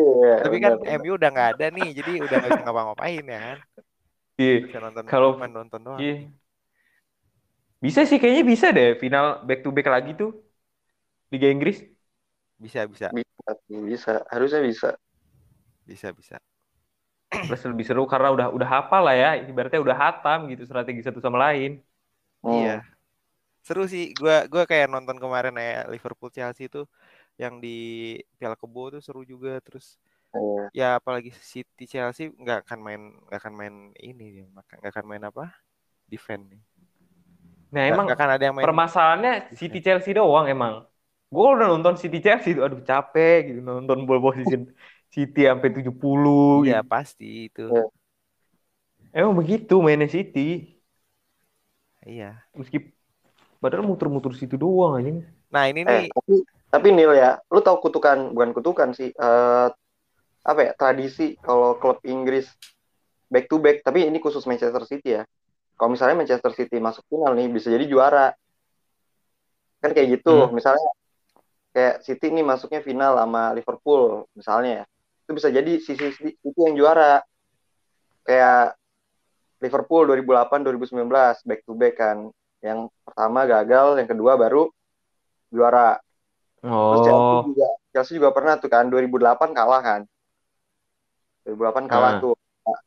[0.42, 0.98] Tapi kan bener.
[1.00, 3.58] MU udah nggak ada nih, jadi udah nggak bisa ngapa-ngapain ya kan?
[4.38, 4.54] Iya.
[4.66, 6.00] Bisa nonton Kalau- cuma nonton doang.
[6.00, 6.16] Iya.
[7.78, 10.34] Bisa sih kayaknya bisa deh final back to back lagi tuh
[11.30, 11.78] Liga Inggris.
[12.58, 14.90] Bisa bisa bisa, bisa, harusnya bisa.
[15.86, 16.36] bisa bisa.
[17.30, 21.22] Plus lebih seru karena udah udah hafal lah ya, ibaratnya udah hatam gitu strategi satu
[21.22, 21.78] sama lain.
[22.42, 22.50] Hmm.
[22.50, 22.76] Iya.
[23.62, 24.10] Seru sih.
[24.16, 26.82] Gua gua kayak nonton kemarin ya Liverpool Chelsea itu
[27.42, 27.76] yang di
[28.38, 29.86] Piala Kebo tuh seru juga terus
[30.34, 30.70] Iya.
[30.78, 33.74] ya apalagi City Chelsea nggak akan main nggak akan main
[34.10, 35.44] ini dia nggak akan main apa
[36.12, 36.62] defend nih
[37.74, 40.74] Nah Nggak- emang nggak akan ada yang main permasalahannya City Chelsea doang emang.
[41.34, 44.62] Gue udah nonton City Chelsea tuh aduh capek gitu nonton bola season
[45.14, 46.82] City sampai 70 iya gitu.
[46.90, 47.82] pasti itu Iya.
[49.18, 50.40] Emang begitu mainnya City.
[52.06, 52.76] iya Meski
[53.62, 55.18] padahal muter-muter situ doang anjing.
[55.52, 56.34] nah ini Eh, nih tapi
[56.68, 59.68] tapi Nil ya, lu tahu kutukan bukan kutukan sih, eh
[60.48, 62.48] apa ya tradisi kalau klub Inggris
[63.28, 65.22] back to back, tapi ini khusus Manchester City ya.
[65.76, 68.32] Kalau misalnya Manchester City masuk final nih, bisa jadi juara.
[69.78, 70.52] Kan kayak gitu, Hmm.
[70.56, 70.88] misalnya
[71.70, 74.84] kayak City nih masuknya final sama Liverpool misalnya ya.
[75.28, 77.22] Itu bisa jadi sisi City yang juara.
[78.24, 78.74] Kayak
[79.60, 82.32] Liverpool 2008 2019 back to back kan.
[82.58, 84.66] Yang pertama gagal, yang kedua baru
[85.52, 86.00] juara.
[86.58, 90.00] Terus Chelsea Oh, juga Chelsea juga pernah tuh kan 2008 kalah kan.
[91.44, 92.20] 2008 kalah Ah.
[92.20, 92.34] tuh.
[92.66, 92.78] Nah,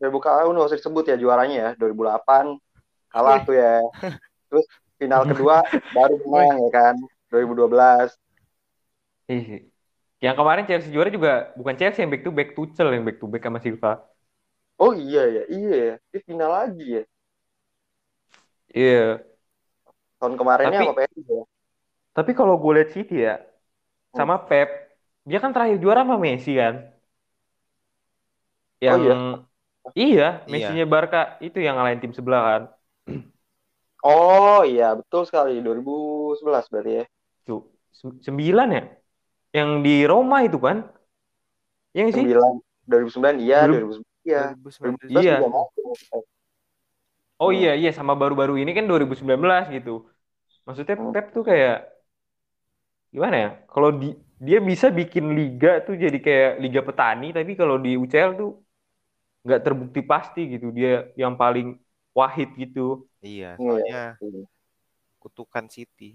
[0.00, 1.70] 2000 kalah udah usah disebut ya juaranya ya.
[1.76, 2.56] 2008
[3.08, 3.80] kalah tuh ya.
[4.48, 5.60] Terus final kedua
[5.96, 6.94] baru menang ya kan.
[7.28, 8.10] 2012.
[9.28, 9.70] ih.
[10.20, 13.26] Yang kemarin Chelsea juara juga bukan Chelsea yang back to back Tuchel yang back to
[13.26, 13.92] back sama Silva.
[14.76, 15.94] Oh iya ya, iya ya.
[16.08, 17.02] Di final lagi ya.
[18.70, 19.22] Iya.
[20.16, 21.44] Tahun kemarinnya Tapi- apa PSG ya?
[22.20, 23.34] Tapi kalau gue lihat City ya
[24.18, 24.68] sama Pep,
[25.28, 26.74] dia kan terakhir juara sama Messi kan.
[28.86, 29.02] Yang
[30.02, 30.24] iya?
[30.50, 32.62] iya, Messi-nya Barca itu yang ngalahin tim sebelah kan.
[34.14, 37.04] Oh iya, betul sekali 2011 berarti ya.
[37.46, 37.60] Tuh,
[37.98, 38.82] se- sembilan ya?
[39.58, 40.78] Yang di Roma itu kan?
[41.94, 42.26] Yang sih?
[42.26, 42.54] 9
[42.88, 43.80] 2009 iya, Belum.
[43.80, 44.40] 2009 iya.
[44.82, 46.20] 2019 2011 Iya.
[47.42, 49.90] Oh iya iya sama baru-baru ini kan 2019 gitu.
[50.66, 50.96] Maksudnya.
[51.12, 51.72] Pep tuh kayak
[53.14, 53.48] gimana ya?
[53.72, 54.06] Kalau di,
[54.46, 58.48] dia bisa bikin liga tuh jadi kayak liga petani, tapi kalau di UCL tuh
[59.44, 60.66] nggak terbukti pasti gitu.
[60.78, 60.90] Dia
[61.22, 61.66] yang paling
[62.18, 62.80] wahid gitu.
[63.22, 63.60] iya Iya.
[63.62, 64.00] soalnya
[65.22, 66.10] kutukan City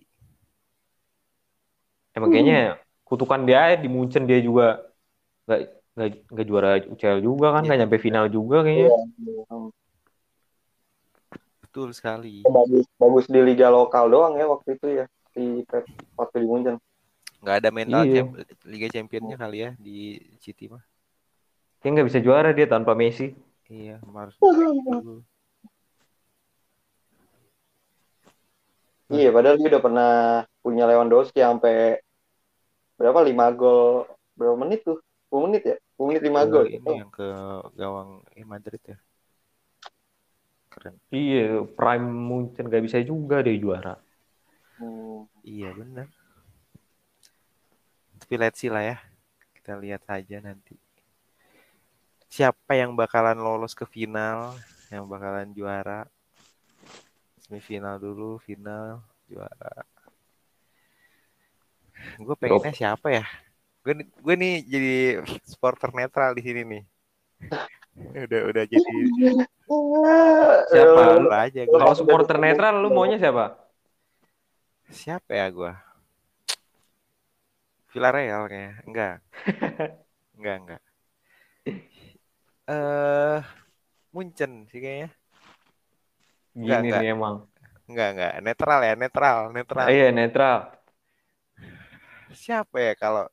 [2.15, 4.63] Emang kayaknya kutukan dia di Munchen dia juga
[5.45, 5.60] nggak
[5.95, 7.67] nggak nggak juara UCL juga kan, Iya.
[7.67, 8.89] nggak nyampe final juga kayaknya.
[8.89, 9.58] Iya.
[11.63, 15.05] betul sekali Bagus bagus di liga lokal doang ya waktu itu ya
[15.36, 15.84] di Pep
[16.15, 16.76] waktu di Munchen.
[17.43, 18.24] nggak ada mental Iya.
[18.24, 20.82] champ- Liga Championnya kali ya di City mah
[21.78, 23.36] Kayak nggak bisa juara dia tanpa Messi.
[23.69, 24.34] iya harus
[29.06, 30.12] Iya, padahal dia udah pernah
[30.65, 32.02] punya Lewandowski sampai
[32.98, 34.98] berapa 5 gol berapa menit tuh?
[35.30, 35.76] 10 menit ya?
[35.93, 36.65] 10 menit 5 Ke gol.
[36.74, 37.28] ini yang ke
[37.78, 38.98] gawang eh, Madrid ya
[40.74, 40.95] keren.
[41.08, 43.95] Iya, Prime Munchen gak bisa juga deh juara.
[44.76, 45.24] Hmm.
[45.46, 46.08] Iya benar.
[48.20, 48.98] Tapi let's see lah ya.
[49.56, 50.76] Kita lihat aja nanti.
[52.28, 54.58] Siapa yang bakalan lolos ke final,
[54.92, 56.04] yang bakalan juara.
[57.46, 59.86] Semifinal dulu, final, juara.
[62.20, 63.26] Gue pengennya siapa ya?
[63.86, 64.96] Gue gue nih jadi
[65.46, 66.84] supporter netral di sini nih.
[68.28, 68.96] udah udah jadi
[70.72, 71.02] Siapa?
[71.20, 73.64] lu aja Kalau supporter netral lu maunya siapa?
[74.91, 75.74] Siapa ya gue?
[77.93, 78.74] Villarreal kayaknya.
[78.86, 79.15] Enggak.
[80.38, 80.82] enggak, enggak.
[82.65, 83.39] Eh
[84.13, 85.10] Munchen sih kayaknya.
[86.56, 87.02] Enggak, Gini enggak.
[87.02, 87.36] nih emang.
[87.86, 88.34] Enggak, enggak.
[88.41, 89.88] Netral ya, netral, netral.
[89.89, 90.58] Iya, netral.
[92.36, 93.26] Siapa ya kalau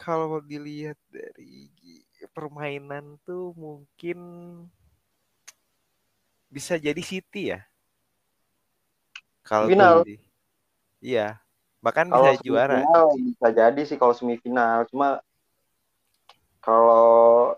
[0.00, 1.70] kalau dilihat dari
[2.32, 4.18] permainan tuh mungkin
[6.50, 7.60] bisa jadi City ya.
[9.44, 10.02] Kalau Final.
[10.08, 10.29] sih.
[11.00, 11.40] Iya.
[11.80, 12.78] Bahkan Kalau bisa juara.
[13.16, 14.84] bisa jadi sih kalau semifinal.
[14.92, 15.20] Cuma
[16.60, 17.56] kalau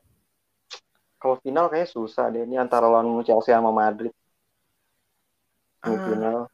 [1.20, 2.42] kalau final kayaknya susah deh.
[2.46, 4.14] Ini antara lawan Chelsea sama Madrid.
[5.82, 6.46] Semifinal.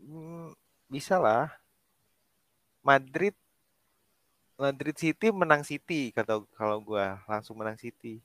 [0.00, 0.52] Hmm,
[0.92, 1.48] bisa lah.
[2.84, 3.36] Madrid
[4.60, 8.20] Madrid City menang City kata kalau gua langsung menang City.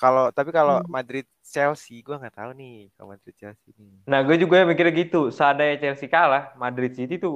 [0.00, 3.92] Kalau tapi kalau Madrid Chelsea gua nggak tahu nih kalau Madrid Chelsea nih.
[4.10, 5.16] Nah, gue juga mikirnya gitu.
[5.36, 7.34] Seandainya Chelsea kalah, Madrid City tuh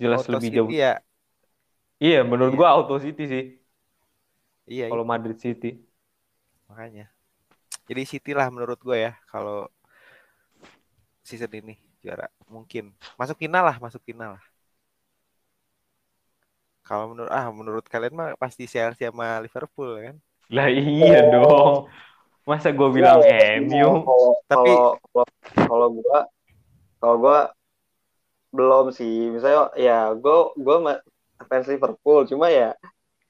[0.00, 0.74] jelas Auto lebih City jauh.
[0.82, 0.92] ya.
[2.04, 2.58] Iya, menurut Iya.
[2.58, 3.42] gua auto City sih.
[4.66, 5.68] Iya, Kalau Madrid City.
[6.68, 7.06] makanya.
[7.88, 9.58] Jadi City lah menurut gue ya kalau
[11.26, 14.44] season ini juara mungkin masuk final lah, masuk final lah.
[16.86, 20.16] Kalau menurut ah menurut kalian mah pasti Chelsea sama Liverpool kan?
[20.50, 21.86] Lah iya dong.
[22.42, 24.02] Masa gue bilang Iya, MU?
[24.02, 25.26] Kalau Tapi- kalau kalau
[25.70, 26.18] kalau gua
[26.98, 27.38] kalau gua
[28.50, 29.30] belum sih.
[29.30, 31.02] Misalnya ya gua gua ma-
[31.46, 32.74] fans Liverpool cuma ya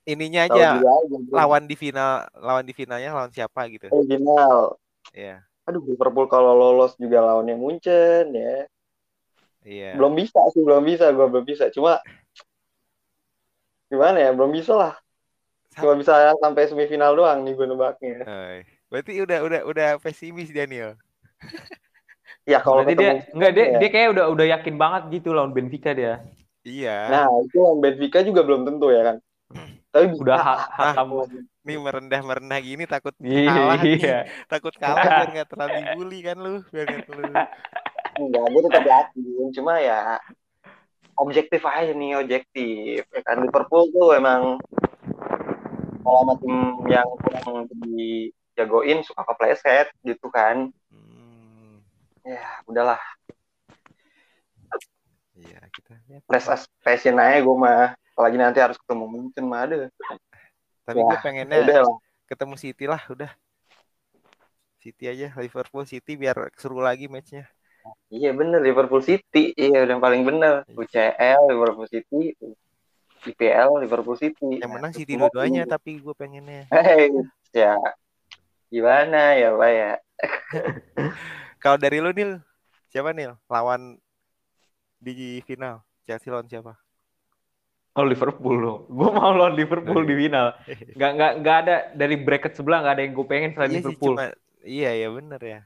[0.08, 1.36] Ininya aja aja bro.
[1.36, 3.86] lawan di final, lawan di finalnya lawan siapa gitu.
[3.92, 4.74] Eh, final.
[5.12, 8.64] Iya, Aduh Liverpool kalau lolos juga lawannya Munchen ya.
[9.62, 9.92] iya.
[9.94, 11.68] Belum bisa sih, belum bisa gua belum bisa.
[11.70, 12.00] Cuma
[13.92, 14.94] gimana ya, belum bisa lah.
[15.78, 18.26] Cuma bisa sampai semifinal doang nih gue nebaknya.
[18.26, 18.66] Hai.
[18.90, 20.98] Berarti udah udah udah pesimis Daniel.
[22.48, 23.78] Ya kalau Berarti dia ketemu enggak dia ya.
[23.78, 26.24] dia kayak udah udah yakin banget gitu lawan Benfica dia.
[26.64, 26.98] Iya.
[27.10, 29.16] Nah, itu yang Benfica juga belum tentu ya kan.
[29.92, 30.22] Tapi bisa.
[30.24, 31.26] Udah ha- hatam.
[31.66, 33.98] Nih merendah merendah gini takut kalah nih.
[33.98, 34.18] Iya.
[34.52, 37.34] Takut kalah biar nggak terlalu dibully kan lu, biar nggak terlalu.
[38.18, 39.46] Enggak, gue tetap yakin.
[39.54, 39.98] Cuma ya
[41.20, 43.00] objektif aja nih, objektif.
[43.04, 44.56] Ya kan Liverpool tuh emang
[46.02, 46.54] kalau sama tim
[46.88, 50.68] yang kurang dijagoin suka kepleset gitu kan.
[50.90, 51.80] Hmm,
[52.24, 53.00] Ya, udahlah.
[55.40, 55.96] iya kita
[56.28, 57.96] as passion aja gue mah.
[58.12, 59.88] Apalagi nanti harus ketemu Munchen mah ada.
[60.84, 61.96] Tapi Ya, gue pengennya Udah lah.
[62.28, 63.30] ketemu City lah, udah.
[64.80, 67.48] City aja, Liverpool City biar seru lagi matchnya.
[68.12, 69.56] Iya bener Liverpool City.
[69.56, 70.64] Iya udah paling bener.
[70.76, 72.36] UCL Liverpool City.
[73.26, 74.60] IPL Liverpool City.
[74.60, 76.64] Yang menang Nah, City semua dua-duanya, tapi gue pengennya.
[76.72, 77.10] Hei,
[77.52, 77.76] ya
[78.70, 79.92] gimana ya Pak ya?
[81.62, 82.38] Kalau dari lu Nil,
[82.88, 83.34] siapa Nil?
[83.50, 83.98] Lawan
[85.00, 86.76] di final Chelsea lawan siapa?
[87.98, 88.76] Oh Liverpool loh.
[88.96, 90.54] Gue mau lawan Liverpool di final.
[90.96, 93.84] Nggak nggak nggak ada dari bracket sebelah nggak ada yang gue pengen selain Iya sih,
[93.84, 94.14] Liverpool.
[94.14, 94.26] cuma
[94.62, 95.60] iya ya bener ya.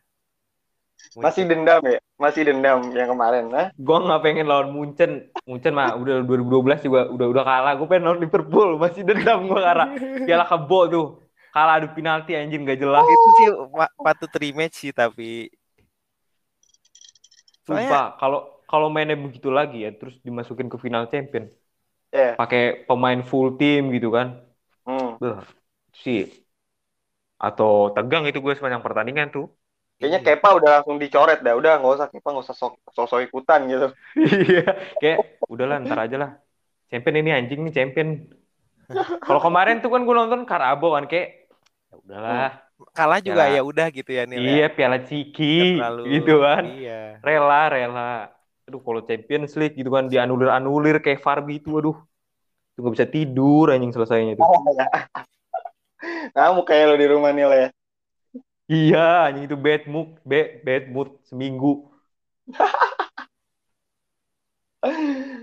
[1.13, 1.99] Masih dendam ya?
[2.17, 3.67] Masih dendam yang kemarin, nah?
[3.77, 5.29] Gue nggak pengen lawan Munchen.
[5.45, 7.73] Munchen mah udah 2012 juga udah udah kalah.
[7.77, 8.81] Gue pengen lawan Liverpool.
[8.81, 9.87] Masih dendam gue karena
[10.25, 11.07] piala kebo tuh.
[11.55, 13.07] Kalah adu penalti anjing gak jelas.
[13.07, 15.47] itu sih pa- patut rematch sih tapi
[17.63, 21.47] soalnya Sumpah, kalau kalau mainnya begitu lagi ya, terus dimasukin ke final champion,
[22.13, 22.35] Ya.
[22.35, 24.41] pakai pemain full team gitu kan,
[24.85, 25.17] Hmm.
[25.17, 25.41] Beuh,
[25.97, 26.29] sih.
[27.41, 29.47] Atau tegang itu gue sepanjang pertandingan tuh.
[29.99, 30.27] Kayaknya iya.
[30.37, 31.55] Kepa udah langsung dicoret dah.
[31.55, 33.89] Udah nggak usah Kepa nggak usah sok sok ikutan gitu.
[34.51, 34.65] Iya,
[34.99, 36.31] kayak udahlah ntar aja lah.
[36.91, 38.09] Champion ini anjing nih champion.
[39.27, 41.49] Kalau kemarin tuh kan gue nonton Karabo kan kayak
[41.91, 42.51] ya udahlah.
[42.91, 43.59] kalah juga Ya.
[43.59, 44.69] ya udah gitu ya Iya, ya.
[44.75, 45.57] Piala Nggak Ciki
[46.11, 46.63] gitu kan.
[46.67, 48.13] iya Rela, rela.
[48.67, 51.97] Aduh, kalau Champions League gitu kan dianulir-anulir kayak Farbi itu aduh.
[52.75, 54.43] Itu gak bisa tidur anjing selesainya itu.
[56.37, 57.69] Kamu kayak lo di rumah nih ya.
[58.73, 58.99] Iya,
[59.29, 61.69] anjing itu bad mood, bad, bad mood seminggu.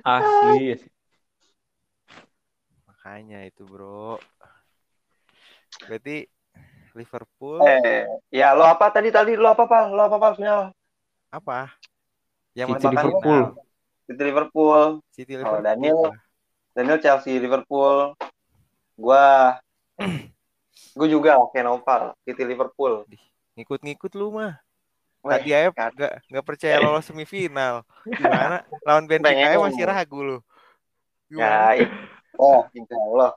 [0.06, 0.78] Asli.
[2.88, 4.22] makanya itu bro
[5.90, 6.30] berarti
[6.98, 9.86] Liverpool Eh, ya lo apa tadi tadi lo apa pal?
[9.94, 10.62] Lo apa pal final?
[11.32, 11.72] apa?
[12.54, 13.42] Yang City Liverpool.
[13.42, 13.66] final.
[14.08, 15.64] City Liverpool, City Oh, Liverpool.
[15.64, 16.02] Daniel.
[16.76, 18.14] Daniel Chelsea Liverpool.
[19.00, 19.56] Gua
[20.96, 23.08] gue juga kayak Nopal, City Liverpool.
[23.56, 24.60] Ngikut-ngikut lu mah.
[25.22, 27.86] Tadi aja nggak nggak percaya lolos semifinal.
[28.10, 28.66] Gimana?
[28.88, 30.38] Lawan Benfica masih ragu lu.
[31.30, 31.66] ya, Gimana?
[31.78, 31.94] i-
[32.42, 33.32] oh, insya Allah.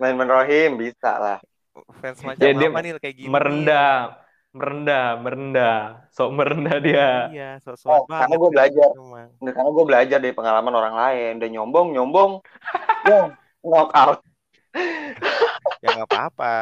[0.00, 1.38] Main Rohim bisa lah.
[2.00, 3.28] Fans macam Ya, dia apa nih kayak gini?
[3.32, 3.92] merendah,
[4.52, 5.76] merendah, merendah,
[6.12, 7.08] sok merendah dia.
[7.32, 8.40] Iya, Oh, sok-sok karena banget.
[8.40, 8.88] gue belajar.
[9.40, 11.32] Nggak, Karena gue belajar dari pengalaman orang lain.
[11.40, 12.32] Udah nyombong, nyombong,
[13.08, 13.20] ya
[13.64, 14.18] knockout.
[15.82, 16.54] Ya nggak apa-apa.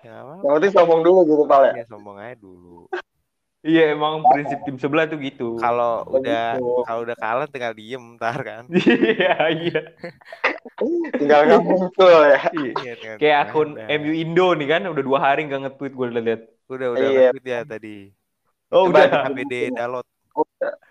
[0.00, 0.16] Ya.
[0.40, 1.72] Yang penting sombong dulu gitu pal ya.
[1.74, 2.86] Ya sombong aja dulu.
[3.58, 5.58] Iya emang prinsip tim sebelah tuh gitu.
[5.58, 6.86] Kalau Oh, udah gitu.
[6.86, 8.64] kalau udah kalah tinggal diem ntar kan.
[8.72, 9.80] Iya iya.
[11.12, 12.38] Tinggal nggak muncul ya.
[12.48, 12.72] Iya.
[12.76, 13.68] Iya, tinggal Kayak akun.
[13.76, 16.42] MU Indo nih kan udah dua hari nggak nge-tweet gue udah liat.
[16.68, 17.20] Udah udah Iya.
[17.28, 17.96] nge-tweet ya tadi.
[18.70, 19.22] Oh Coba udah.
[19.26, 20.06] HBD Dalot.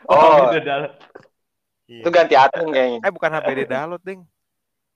[0.08, 0.92] Oh, udah dalam.
[1.88, 2.04] Iya.
[2.04, 3.00] itu ganti admin kayaknya.
[3.00, 4.22] Eh bukan HBD Dalot, Ding.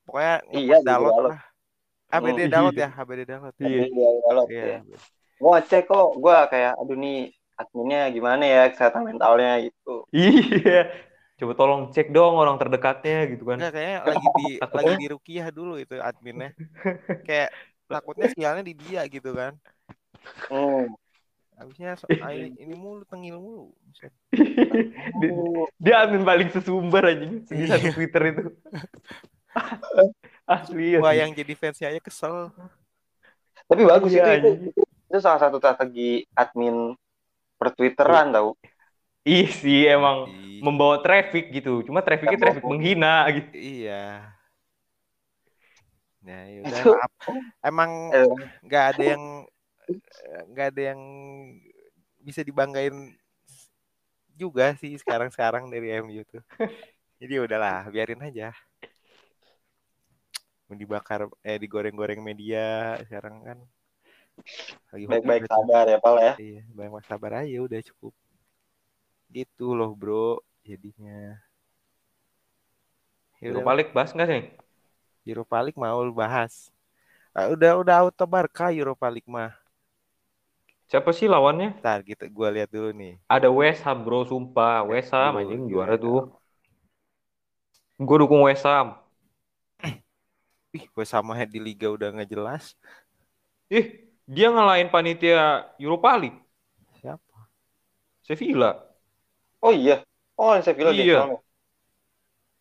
[0.04, 1.24] Pokoknya Iya, Dalot Dalot.
[1.32, 1.40] lah.
[2.12, 2.52] HBD Hmm.
[2.52, 3.68] Dalot ya, HBD Dalot ya.
[3.68, 3.84] Iya.
[3.88, 4.66] Iya, Dalot, Iya.
[4.68, 4.80] ya.
[5.42, 7.20] Mau ngecek kok, gue kayak, aduh nih
[7.58, 10.06] adminnya gimana ya kesehatan mentalnya gitu.
[10.12, 10.92] Iya.
[11.42, 13.58] Coba tolong cek dong orang terdekatnya gitu kan.
[13.58, 16.54] Enggak kayaknya lagi di lagi di Rukiah dulu itu adminnya.
[17.28, 17.50] Kayak
[17.90, 19.58] takutnya sialnya di dia gitu kan.
[20.54, 20.86] Hmm.
[21.58, 23.74] Habisnya so, ini, mulu tengil mulu.
[25.18, 25.34] Dia,
[25.78, 27.94] dia admin paling sesumber aja di satu Iya.
[27.94, 28.44] Twitter itu.
[30.52, 31.00] Asli ya.
[31.00, 32.52] Gua yang jadi fansnya aja kesel.
[33.72, 36.92] Tapi bagus Iya, itu, itu, itu salah satu strategi admin
[37.56, 38.60] per Twitteran tau.
[39.22, 41.86] Ih sih emang Ih, membawa traffic gitu.
[41.86, 43.50] Cuma trafficnya traffic menghina gitu.
[43.56, 44.34] Iya.
[46.22, 46.70] Nah, yaudah.
[46.82, 47.12] Itu- maaf.
[47.62, 48.28] Emang Eh,
[48.66, 49.24] nggak ada yang
[50.52, 51.02] nggak ada yang
[52.22, 52.94] bisa dibanggain
[54.38, 56.42] juga sih sekarang-sekarang dari MU tuh.
[57.22, 58.50] Jadi udahlah, biarin aja.
[60.72, 63.58] Dibakar eh digoreng-goreng media sekarang kan.
[64.92, 66.34] Lagi baik-baik sabar ya Pal ya.
[66.40, 68.14] Iya, banyak sabar aja udah cukup.
[69.32, 70.44] Gitu loh, Bro.
[70.68, 71.40] Jadinya.
[73.42, 74.42] Ya Europa League bahas nggak sih?
[75.26, 76.70] Europa League mau bahas.
[77.32, 79.56] Ah, udah udah auto Barca Europa League mah.
[80.92, 81.80] Siapa sih lawannya?
[81.80, 83.16] Ntar kita gua lihat dulu nih.
[83.32, 84.84] Ada West Ham bro, sumpah.
[84.84, 86.36] West Ham anjing juara tuh.
[88.02, 88.98] Gue dukung West Ham.
[90.72, 92.80] Ih, gue sama di liga udah nggak jelas.
[93.68, 96.40] Ih, dia ngalahin panitia Europa League.
[97.00, 97.38] Siapa?
[98.24, 98.80] Sevilla.
[99.60, 100.00] Oh iya.
[100.40, 101.20] Oh, bilang Iya.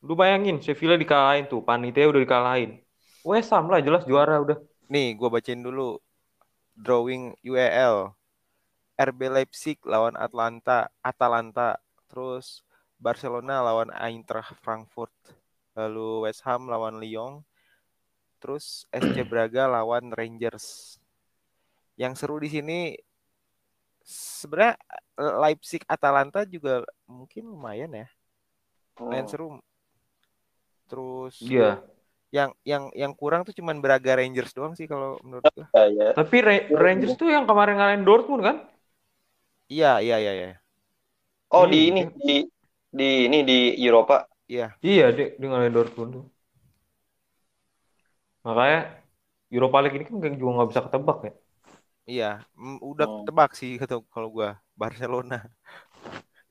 [0.00, 1.62] Lu bayangin, Sevilla dikalahin tuh.
[1.62, 2.82] Panitia udah dikalahin.
[3.22, 4.56] West Ham lah jelas juara udah.
[4.88, 6.00] Nih, gua bacain dulu
[6.74, 8.10] drawing UEL.
[9.00, 12.60] RB Leipzig lawan Atlanta, Atalanta, terus
[13.00, 15.12] Barcelona lawan Eintracht Frankfurt,
[15.72, 17.40] lalu West Ham lawan Lyon,
[18.40, 20.96] terus SC Braga lawan Rangers.
[22.00, 22.78] Yang seru di sini
[24.00, 24.74] sebenarnya
[25.20, 28.08] Leipzig Atalanta juga mungkin lumayan ya,
[28.96, 29.32] lumayan Hmm.
[29.32, 29.48] seru.
[30.88, 31.84] Terus Iya.
[32.30, 35.66] yang yang yang kurang tuh cuman Braga Rangers doang sih kalau menurut gua.
[35.76, 36.08] Ya, ya.
[36.16, 38.56] Tapi Ra- Rangers tuh yang kemarin ngalahin Dortmund kan?
[39.70, 40.50] Iya, iya, iya, iya.
[41.50, 41.70] Oh, Iya.
[41.70, 42.36] di ini di
[42.90, 44.26] di ini di Eropa.
[44.50, 44.74] Iya.
[44.82, 46.24] Iya, dia, dia ngalahin Dortmund tuh.
[48.46, 48.78] Makanya
[49.54, 51.32] Europa League ini kan juga nggak bisa ketebak ya.
[52.10, 52.24] Iya,
[52.90, 53.24] udah Hmm.
[53.26, 54.48] tebak sih kata kalau gua
[54.80, 55.36] Barcelona.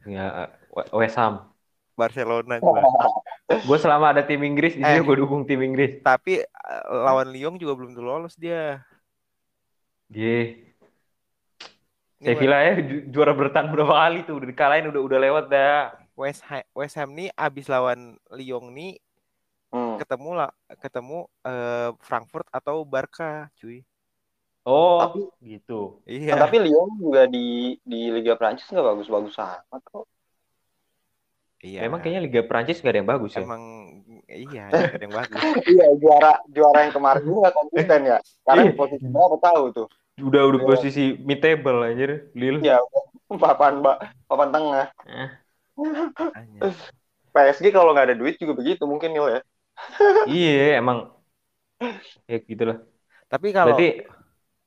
[0.05, 0.49] Ya,
[0.93, 1.53] West Ham.
[1.99, 2.83] Barcelona gua.
[3.67, 5.03] Gue selama ada tim Inggris, di sini Eh.
[5.03, 5.99] gue dukung tim Inggris.
[6.05, 8.81] Tapi eh, lawan Lyon juga belum tuh lolos dia.
[10.09, 10.55] Dia
[12.19, 15.79] Sevilla ya ju- juara bertahan berapa kali tuh udah dikalahin udah udah lewat dah.
[16.19, 18.99] West Ham, West Ham nih abis lawan Lyon nih
[19.69, 20.01] Hmm.
[20.01, 20.49] ketemu lah
[20.81, 23.85] ketemu eh, Frankfurt atau Barca, cuy.
[24.65, 26.03] Oh, Tapi gitu.
[26.05, 26.35] Iya.
[26.37, 30.05] tapi Lyon juga di di Liga Prancis nggak bagus-bagus amat kok.
[31.59, 31.85] Iya.
[31.85, 33.43] Emang kayaknya Liga Prancis gak ada yang bagus ya.
[33.43, 33.63] emang
[34.31, 35.39] iya, nggak ada yang bagus.
[35.75, 38.17] iya, juara juara yang kemarin nggak konsisten ya.
[38.23, 38.75] Sekarang Iya.
[38.77, 39.87] posisi berapa tahu tuh?
[40.19, 40.67] Udah udah Iya.
[40.67, 42.59] posisi mid table anjir, Lille.
[42.63, 42.77] Iya,
[43.27, 43.97] papan mbak,
[44.27, 44.87] papan tengah.
[45.07, 45.29] Eh.
[47.29, 49.41] PSG kalau nggak ada duit juga begitu mungkin Nil ya.
[50.29, 50.97] Iya, emang
[52.29, 52.77] ya gitulah.
[53.31, 53.85] Tapi kalau Berarti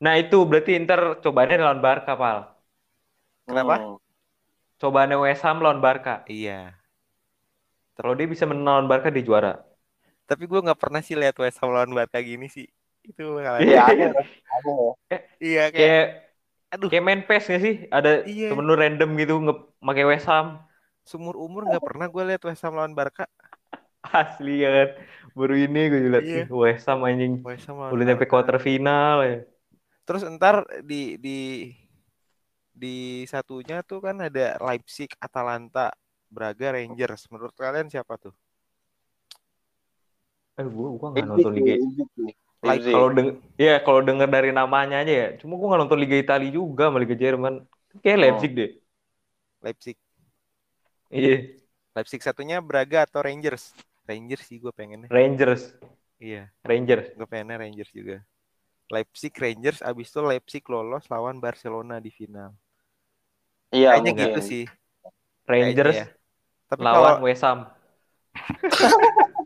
[0.04, 2.38] nah itu berarti ntar cobaannya lawan Barca, Pal.
[3.46, 3.74] Kenapa?
[3.78, 3.96] Hmm.
[4.80, 6.14] Cobaannya West Ham lawan Barca.
[6.28, 6.76] iya.
[7.96, 9.52] Kalau dia bisa menang lawan Barca dia juara.
[10.28, 12.66] Tapi gue nggak pernah sih lihat West Ham lawan Barca gini sih.
[13.08, 13.22] Itu.
[13.62, 14.04] Iya, ada.
[14.54, 14.70] Ada.
[15.44, 16.04] Iya kayak Kayak
[16.72, 17.74] aduh kayak main PES gak sih?
[17.96, 18.44] Ada Iya.
[18.48, 19.52] temen lu random gitu nge
[19.86, 20.46] pakai West Ham.
[21.10, 23.24] sumur umur nggak pernah gue lihat West Ham lawan Barca.
[24.02, 24.88] Asli ya kan.
[25.32, 26.44] Baru ini gue lihat Iya.
[26.50, 29.38] West Ham anjing West Ham lawan udah nyampe quarter final ya.
[30.04, 31.38] Terus ntar di di
[32.72, 35.94] di satunya tuh kan ada Leipzig, Atalanta,
[36.28, 37.30] Braga, Rangers.
[37.30, 38.34] Menurut kalian siapa tuh?
[40.60, 42.34] Eh gua gua nggak nonton Liga nih.
[42.62, 42.94] Like, Leipzig.
[42.94, 43.28] kalau deng
[43.58, 45.28] ya kalau denger dari namanya aja ya.
[45.40, 47.64] Cuma gua nggak nonton Liga Italia juga sama Liga Jerman.
[48.04, 48.22] Kayak Oh.
[48.26, 48.70] Leipzig deh.
[49.62, 49.96] Leipzig.
[51.12, 51.60] Iya,
[51.92, 53.76] Leipzig satunya Braga atau Rangers?
[54.08, 55.10] Rangers sih gue pengennya.
[55.10, 55.74] Rangers,
[56.26, 57.12] Iya, Rangers.
[57.16, 58.16] gue pengennya Rangers juga.
[58.94, 62.50] Leipzig Rangers abis itu Leipzig lolos lawan Barcelona di final.
[63.74, 64.28] Iya, Kayaknya mungkin.
[64.28, 64.62] gitu sih.
[65.50, 66.04] Rangers ya.
[66.70, 67.58] Tapi lawan kalau West Ham.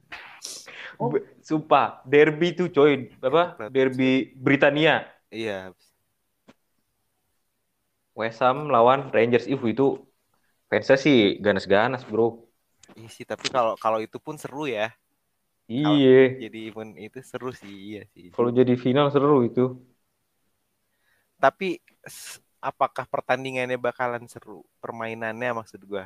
[1.48, 3.60] Sumpah, derby tuh coy, apa?
[3.70, 5.06] Derby Britania.
[5.30, 5.72] iya,
[8.18, 9.46] West Ham lawan Rangers.
[9.52, 9.84] Ih, itu
[10.70, 12.24] fansnya sih ganas-ganas, Bro.
[12.98, 13.24] Iya sih.
[13.30, 14.86] Tapi kalau kalau itu pun seru ya.
[15.68, 16.36] Iya.
[16.40, 18.28] Jadi pun itu seru sih, iya sih.
[18.34, 19.60] Kalau jadi final seru itu.
[21.36, 21.80] Tapi
[22.64, 24.64] apakah pertandingannya bakalan seru?
[24.82, 26.04] Permainannya maksud gua.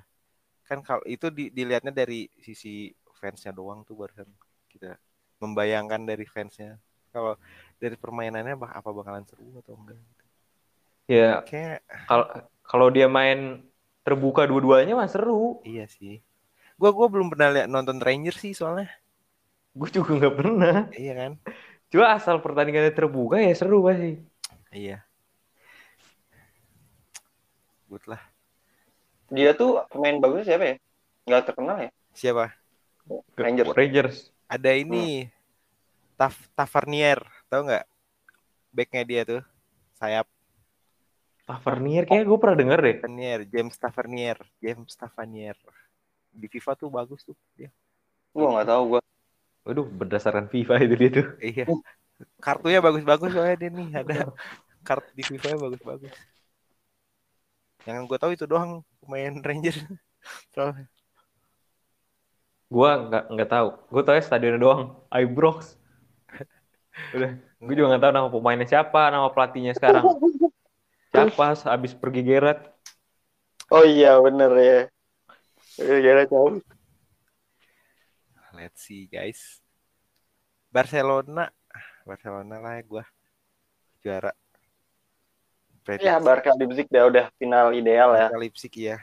[0.68, 4.28] Kan kalau itu di- dilihatnya dari sisi fansnya doang tuh barusan
[4.72, 4.96] kita
[5.42, 6.78] membayangkan dari fansnya.
[7.14, 7.34] Kalau
[7.82, 10.00] dari permainannya bah- apa bakalan seru atau enggak?
[11.14, 12.26] Ya, Kayak kalau
[12.70, 13.38] kalau dia main
[14.06, 15.32] terbuka dua-duanya mah seru.
[15.68, 16.22] iya sih.
[16.80, 18.88] Gua gua belum pernah lihat nonton Rangers sih soalnya.
[19.76, 20.76] Gue juga nggak pernah.
[20.96, 21.32] Iya kan?
[21.92, 24.18] Cuma asal pertandingannya terbuka ya seru pasti.
[24.72, 25.04] Iya.
[27.86, 28.22] Good lah.
[29.30, 30.76] Dia tuh pemain bagus siapa ya?
[31.28, 31.90] Nggak terkenal ya?
[32.16, 32.50] Siapa?
[33.38, 33.70] Rangers.
[33.74, 34.16] Rangers.
[34.50, 35.30] Ada ini
[36.18, 37.86] Taf Tavernier, tahu nggak?
[38.74, 39.42] Backnya dia tuh
[39.98, 40.26] sayap
[41.46, 42.96] Tavernier kayak gue pernah denger deh.
[43.02, 45.58] Tavernier, James Tavernier, James Tavernier.
[46.30, 47.70] Di FIFA tuh bagus tuh dia.
[48.30, 49.00] Gua nggak tahu gua.
[49.66, 51.26] Waduh, berdasarkan FIFA itu dia tuh.
[51.42, 51.64] Iya.
[52.40, 54.14] Kartunya bagus-bagus soalnya dia nih ada
[54.88, 56.12] kartu di FIFA bagus-bagus.
[57.88, 59.76] Yang gue tahu itu doang pemain Ranger.
[60.52, 60.84] Soalnya
[62.70, 63.68] Gua nggak nggak tahu.
[63.90, 64.82] Gue tahu stadionnya doang.
[65.10, 65.74] Ibrox.
[67.16, 67.34] Udah.
[67.58, 70.06] Gue juga nggak tahu nama pemainnya siapa, nama pelatihnya sekarang.
[71.10, 72.62] Siapa habis pergi Gerrard.
[73.74, 74.78] Oh iya bener ya.
[75.80, 76.60] Tahu.
[78.52, 79.64] let's see guys.
[80.68, 81.48] Barcelona,
[82.04, 83.04] Barcelona lah ya gue
[84.04, 84.32] juara.
[85.80, 88.28] Prediksi Ya Barca Leipzig dah udah final ideal ya.
[88.28, 88.96] Barca Leipzig ya.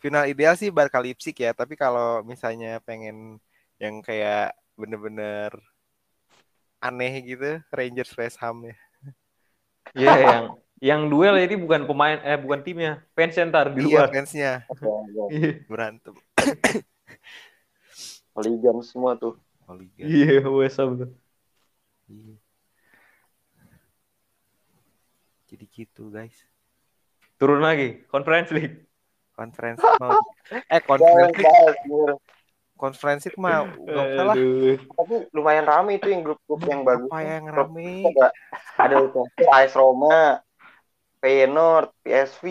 [0.00, 3.36] Final ideal sih Barca Leipzig ya, tapi kalau misalnya pengen
[3.76, 5.52] yang kayak bener-bener
[6.80, 8.76] aneh gitu, Rangers West Ham ya.
[9.92, 10.44] Iya, yang
[10.76, 14.08] yang duel ini bukan pemain eh bukan timnya, fansnya ntar di Iya luar.
[14.12, 14.52] fansnya
[15.32, 16.14] Iya, berantem.
[18.36, 19.40] Ligan semua tuh.
[19.66, 20.04] Oh, Liga.
[20.04, 21.10] Iya, West Ham tuh.
[22.06, 22.36] Iya.
[25.48, 26.36] Jadi gitu guys.
[27.40, 28.84] Turun lagi, Conference League.
[29.32, 30.16] Conference mau
[30.72, 32.16] eh conference league,
[32.72, 34.36] conference league mah nggak usah lah.
[34.96, 37.12] Tapi lumayan rame itu yang grup-grup yang bagus.
[37.12, 38.00] Apa yang rame?
[38.08, 38.32] Ada
[38.80, 38.96] ada
[39.52, 40.40] AS Roma,
[41.26, 42.44] Feyenoord, PSV.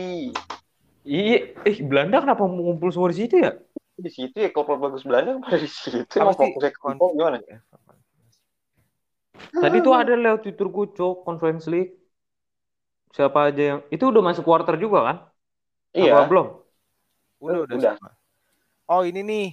[1.08, 3.56] Iya, eh Belanda kenapa ngumpul semua di situ ya?
[3.96, 6.04] Di situ ya klub bagus Belanda pada di situ.
[6.20, 6.52] Apa sih?
[6.52, 6.76] fokusnya
[7.16, 7.40] gimana?
[9.56, 11.96] Tadi tuh ada lewat Twitter gue, Cok, Conference League.
[13.16, 13.80] Siapa aja yang...
[13.88, 15.18] Itu udah masuk quarter juga kan?
[15.24, 16.48] Apa Iya, belum?
[17.40, 17.76] Udah udah.
[17.80, 17.96] Udah.
[18.92, 19.48] Oh ini nih.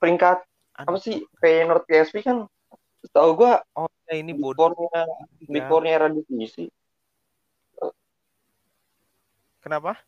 [0.00, 0.40] peringkat
[0.78, 2.36] Aduh, apa sih Feyenoord PSV kan
[3.10, 4.72] tahu gua Oh ya, ini bodoh.
[5.42, 5.78] Big Ya.
[5.84, 6.70] Era divisi.
[9.68, 10.00] Kenapa?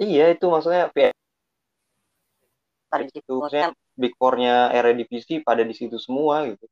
[0.00, 0.88] Iya itu maksudnya
[2.96, 3.32] di situ.
[3.36, 3.68] Maksudnya
[4.00, 6.64] Big Four-nya era divisi pada di situ semua gitu.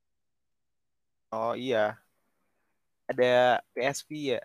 [1.37, 2.01] Oh iya.
[3.13, 4.41] Ada PSV ya.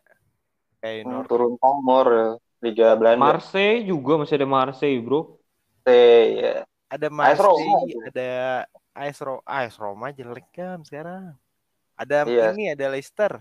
[0.83, 2.27] Kayak Hmm, turun pamor ya,
[2.59, 3.39] Liga Belanda.
[3.39, 5.39] Marseille juga masih ada Marseille, bro.
[5.87, 6.67] ya.
[6.91, 8.29] Ada AS Roma Marseille, ada
[8.91, 11.39] AS Roma, AS Roma jelek kan sekarang.
[11.95, 12.51] Ada Iya.
[12.51, 13.39] ini ada Leicester.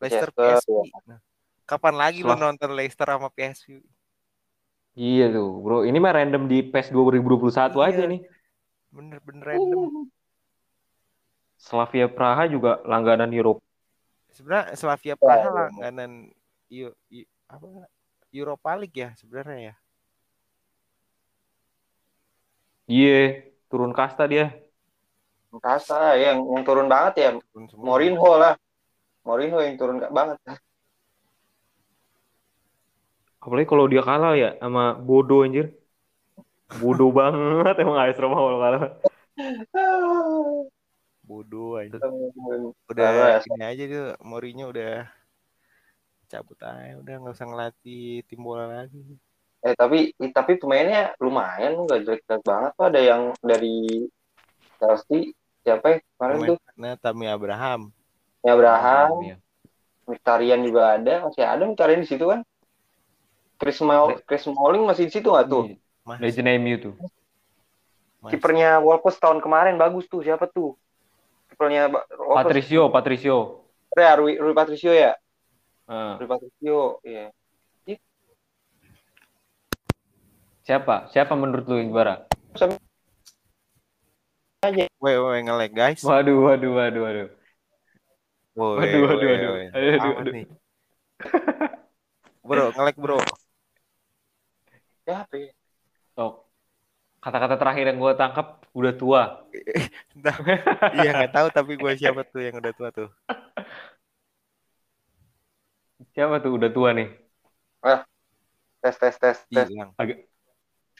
[0.00, 0.88] Leicester Leicester, PSV.
[1.04, 1.20] Nah,
[1.64, 3.80] kapan lagi lo nonton Leicester sama PSV?
[4.92, 5.88] Iya tuh, bro.
[5.88, 7.88] Ini mah random di PES 2021 Iya.
[7.88, 8.20] aja nih.
[8.92, 10.08] Bener-bener random.
[11.56, 13.62] Slavia Praha juga langganan Eropa.
[14.34, 15.52] Sebenarnya Slavia Ya, Praha iya.
[15.52, 16.12] langganan
[16.72, 17.68] Eu- Eu- apa
[18.32, 19.74] Europa League ya sebenarnya ya.
[22.88, 24.52] Iya, turun kasta dia.
[25.52, 27.68] Kasa yang yang turun banget ya Turun.
[27.76, 28.56] Mourinho lah.
[29.24, 30.36] Mourinho yang turun gak banget.
[33.42, 35.74] Apalagi kalau dia kalah ya sama Bodo anjir.
[36.78, 38.82] Bodoh banget emang AS Roma kalau kalah.
[41.26, 41.98] Bodoh aja.
[42.86, 45.10] Udah ini aja tuh Mourinho udah
[46.32, 49.20] cabut aja udah nggak usah ngelatih tim bola lagi.
[49.60, 54.08] Eh tapi tapi pemainnya lumayan nggak jelek-jelek banget tuh ada yang dari
[54.80, 57.80] Chelsea siapa ya kemarin tuh Pemainnya Tammy Abraham.
[58.42, 59.36] ya Abraham Iya.
[60.08, 62.40] Mkhitaryan juga ada masih ada Mkhitaryan di situ kan
[63.62, 66.94] Chris Mal Chris Smalling masih di situ nggak tuh Iya, Mas, Legend MU tuh.
[68.26, 70.74] kipernya Wolves tahun kemarin bagus tuh siapa tuh
[71.54, 71.86] kipernya
[72.18, 73.36] Wolves Patricio, Patricio.
[73.94, 75.14] ya Rui, Rui Patricio ya
[75.86, 77.30] Ah, Rui Patricio iya
[80.62, 81.10] siapa?
[81.10, 82.22] Siapa menurut lu yang juara?
[85.02, 86.06] Woi, woi, nge-lag guys.
[86.06, 87.28] Waduh, waduh, waduh, waduh.
[88.54, 89.50] Woi, Waduh, waduh, woi, waduh.
[89.58, 89.66] woi.
[89.74, 90.32] Aduh, aduh, Apa aduh.
[90.38, 90.46] nih?
[92.46, 93.18] Bro, nge-lag bro.
[95.04, 95.50] Siapa ya
[96.12, 96.44] Oh.
[97.24, 99.22] Kata-kata terakhir yang gue tangkap udah tua.
[100.18, 100.36] Entah.
[100.92, 103.08] iya nggak tahu tapi gue siapa tuh yang udah tua tuh.
[106.12, 107.08] Siapa tuh udah tua nih?
[108.82, 109.94] tes tes tes tes Hilang.
[109.96, 110.26] Agak-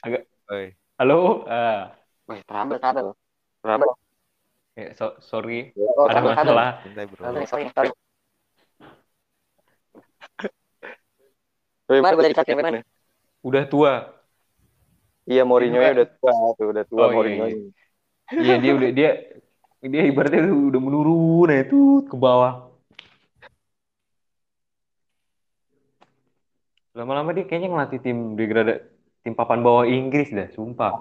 [0.01, 0.71] agak- Woi.
[0.95, 1.43] Halo?
[1.45, 1.91] Ah,
[2.31, 3.11] Wih, trouble trouble
[3.59, 3.91] trouble
[4.79, 6.81] eh, so- sorry, Oh, ada masalah.
[6.81, 7.19] Santai bro.
[7.19, 7.91] Trouble, sorry, sorry.
[11.91, 12.92] Wih, Kemarin gua
[13.43, 13.93] Udah tua.
[15.23, 15.91] Iya Mourinho Iya.
[15.95, 17.45] udah tua tuh udah tua Oh, iya, Mourinho.
[17.47, 17.59] iya.
[18.33, 19.09] Iya dia udah dia
[19.83, 22.71] dia ibaratnya udah menurun ya tuh ke bawah.
[26.93, 28.79] Lama-lama dia kayaknya ngelatih tim degrada
[29.25, 30.93] tim papan bawah Inggris dah, sumpah.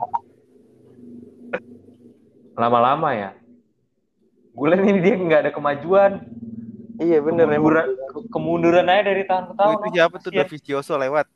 [2.56, 3.30] Lama-lama ya.
[4.52, 6.20] Gue liat ini dia nggak ada kemajuan,
[7.00, 7.86] Iya bener kemunduran,
[8.30, 9.74] kemunduran aja dari tahun ke Oh, tahun.
[9.80, 10.44] itu siapa tuh Kasian.
[10.44, 11.26] Dovizioso lewat.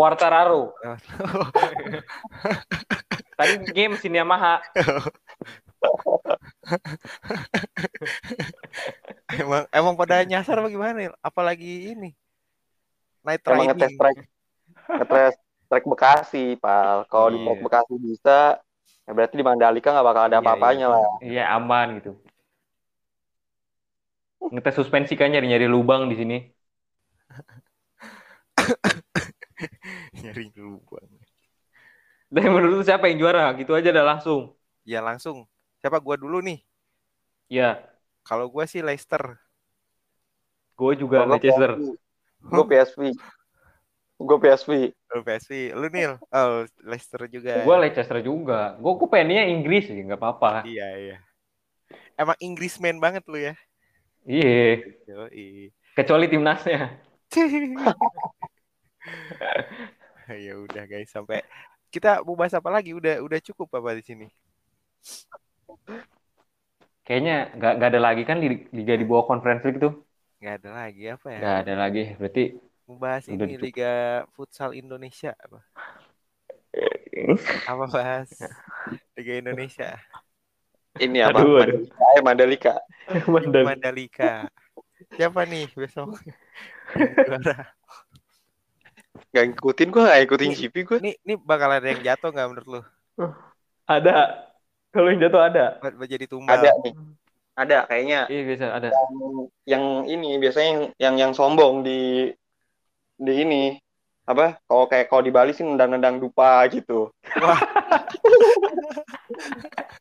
[0.00, 0.72] Quartararo.
[3.36, 4.64] Tadi game mesin Yamaha.
[9.44, 11.12] emang emang pada nyasar apa gimana?
[11.20, 12.16] Apalagi ini.
[13.20, 13.76] Night Emang riding.
[13.76, 14.16] ngetes track
[14.88, 15.36] ngetes
[15.68, 17.04] track Bekasi, Pal.
[17.04, 17.52] Kalau di Iya.
[17.52, 18.56] track Bekasi bisa,
[19.04, 20.94] ya berarti di Mandalika nggak bakal ada Iya, apa-apanya iya.
[20.96, 21.04] lah.
[21.20, 22.16] Iya aman gitu.
[24.48, 26.40] Ngetes suspensi kan nyari nyari lubang di sini.
[30.20, 31.08] Nyari lubang.
[32.30, 33.50] Dan menurut lu siapa yang juara?
[33.58, 34.54] Gitu aja dah langsung.
[34.86, 35.50] Ya langsung.
[35.82, 36.62] Siapa gua dulu nih?
[37.50, 37.82] Ya,
[38.22, 39.40] Kalau gua sih Leicester.
[40.80, 41.76] gue juga Gue Manchester.
[42.40, 43.12] Gue PSV.
[44.16, 44.70] Gue PSV.
[45.12, 46.16] Lu PSV, lu Nil.
[46.32, 47.60] Oh, Leicester juga.
[47.60, 48.80] Gue Leicester juga.
[48.80, 50.64] Gue gue pengennya Inggris sih, nggak apa-apa.
[50.64, 51.16] Iya, iya.
[52.16, 53.52] Emang Inggrisman banget lu ya.
[54.24, 54.80] Iya,
[55.96, 57.00] kecuali timnasnya.
[60.46, 61.42] ya udah guys, sampai
[61.90, 62.94] kita mau bahas apa lagi?
[62.94, 64.26] Udah udah cukup apa di sini?
[67.06, 69.92] Kayaknya nggak nggak ada lagi kan li- liga di bawah conference league tuh.
[70.38, 71.38] Nggak ada lagi apa ya?
[71.40, 72.02] Nggak ada lagi.
[72.20, 72.42] Berarti
[72.86, 73.62] Mau bahas ini cukup.
[73.66, 73.92] Liga
[74.34, 75.60] Futsal Indonesia apa?
[77.70, 78.30] Apa bahas
[79.18, 79.98] Liga Indonesia?
[81.00, 81.40] Ini apa?
[81.40, 81.80] Aduh, aduh.
[82.20, 82.20] Mandalika.
[82.20, 82.72] Eh, Mandalika.
[83.32, 84.32] Mandal- Mandalika.
[85.16, 86.18] Siapa nih besok?
[89.30, 90.98] Gak ngikutin gue, gak ngikutin GP gue.
[90.98, 92.80] Nih, nih bakal ada yang jatuh nggak menurut lu?
[93.86, 94.14] ada.
[94.90, 95.64] Kalau yang jatuh ada.
[96.02, 96.58] Jadi tumbal.
[96.58, 96.94] Ada nih.
[97.54, 98.20] Ada kayaknya.
[98.26, 98.88] Iya biasa ada.
[98.90, 99.04] Yang,
[99.68, 102.30] yang ini biasanya yang, yang yang sombong di
[103.20, 103.64] di ini
[104.24, 107.10] apa kalau kayak kalau di Bali sih nendang-nendang dupa gitu.
[107.38, 107.60] Wah.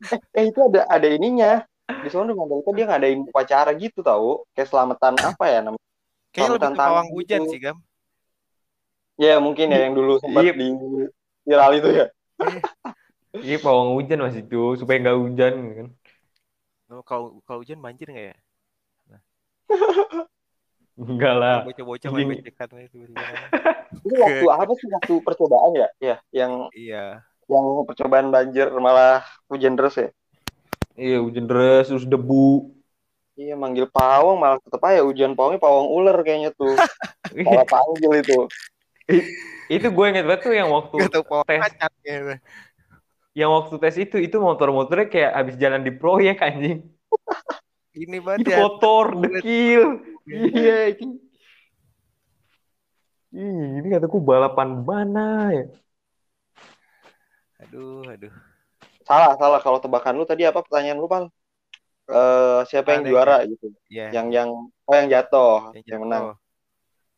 [0.09, 1.61] eh, eh, itu ada ada ininya.
[1.89, 5.85] Di sana Mandalika dia ngadain upacara gitu tahu, kayak selamatan apa ya namanya?
[6.29, 7.51] Kayaknya lebih Selamatan ke pawang hujan gitu.
[7.51, 7.77] sih, Gam.
[9.19, 10.53] Ya mungkin ya yang dulu sempat Iya.
[10.55, 10.67] di
[11.43, 12.05] viral itu ya.
[13.35, 15.87] Iya pawang hujan masih tuh supaya nggak hujan kan.
[16.89, 18.37] Oh, kalau kalau hujan banjir nggak ya?
[20.99, 21.57] Enggak lah.
[21.63, 22.97] Bocah-bocah main Ini- becekan itu.
[24.03, 25.87] Itu waktu apa sih waktu percobaan ya?
[25.99, 27.23] Ya, yang Iya.
[27.49, 30.09] yang percobaan banjir malah hujan deras ya.
[30.95, 32.71] Iya hujan deras terus debu.
[33.39, 36.75] Iya manggil pawang malah tetep aja hujan pawangnya pawang ular kayaknya tuh.
[37.63, 38.39] Malah panggil itu.
[39.69, 41.61] Itu gue inget banget tuh yang waktu Gak tes
[42.05, 42.33] gitu.
[43.37, 46.85] yang waktu tes itu itu motor-motornya kayak habis jalan di proyek anjing.
[47.93, 48.57] Ini banget Itu ya.
[48.63, 49.83] kotor, dekil.
[50.29, 51.15] Iya, ini.
[53.29, 55.65] Ih, ini kataku balapan mana ya?
[57.61, 58.33] Aduh, aduh.
[59.05, 61.29] salah salah kalau tebakan lu tadi apa pertanyaan lu Pal?
[62.09, 64.09] Eh, siapa yang Ada juara gitu Iya.
[64.17, 64.49] yang yang
[64.85, 65.99] oh yang jatuh yang yang jatuh.
[66.01, 66.23] menang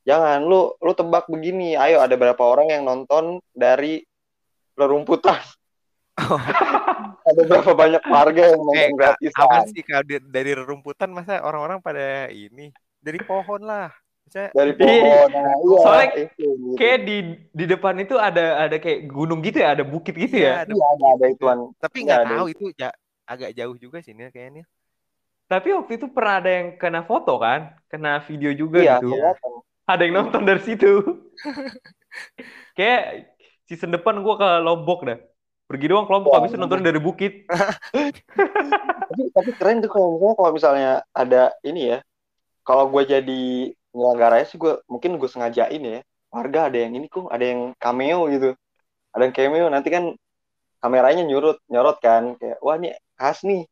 [0.08, 4.02] jangan lu lu tebak begini ayo ada berapa orang yang nonton dari
[4.74, 5.38] rerumputan
[7.30, 11.10] ada berapa banyak warga yang Eh, nonton Kak, gratisan aman sih kalau di- dari rerumputan
[11.14, 12.70] masa orang-orang pada ini
[13.02, 13.90] dari pohon lah.
[14.22, 16.76] Misalnya, dari pohon nah, iya, Soalnya itu, gitu.
[16.78, 17.18] Kayak di
[17.52, 20.62] di depan itu ada ada kayak gunung gitu ya, ada bukit gitu ya.
[20.66, 21.58] ada iya ada ada bukit ituan.
[21.82, 22.98] Tapi Iya, nggak tahu itu ja-
[23.28, 24.64] agak jauh juga sih ini kayaknya.
[25.52, 29.12] Tapi waktu itu pernah ada yang kena foto kan, kena video juga iya gitu.
[29.12, 29.52] kelihatan
[29.88, 30.92] Ada yang nonton dari situ.
[32.78, 33.34] Kayak
[33.66, 35.20] season depan gua ke Lombok dah.
[35.66, 37.48] Pergi doang ke Lombok habis itu nonton dari bukit.
[39.12, 42.00] tapi tapi keren tuh kalau misalnya kalau misalnya ada ini ya
[42.64, 43.44] kalau gue jadi
[43.92, 46.00] nyelenggaranya sih gue mungkin gue sengajain ya
[46.32, 48.56] warga ada yang ini kok ada yang cameo gitu
[49.12, 50.16] ada yang cameo nanti kan
[50.80, 53.68] kameranya nyurut nyorot kan kayak wah ini khas nih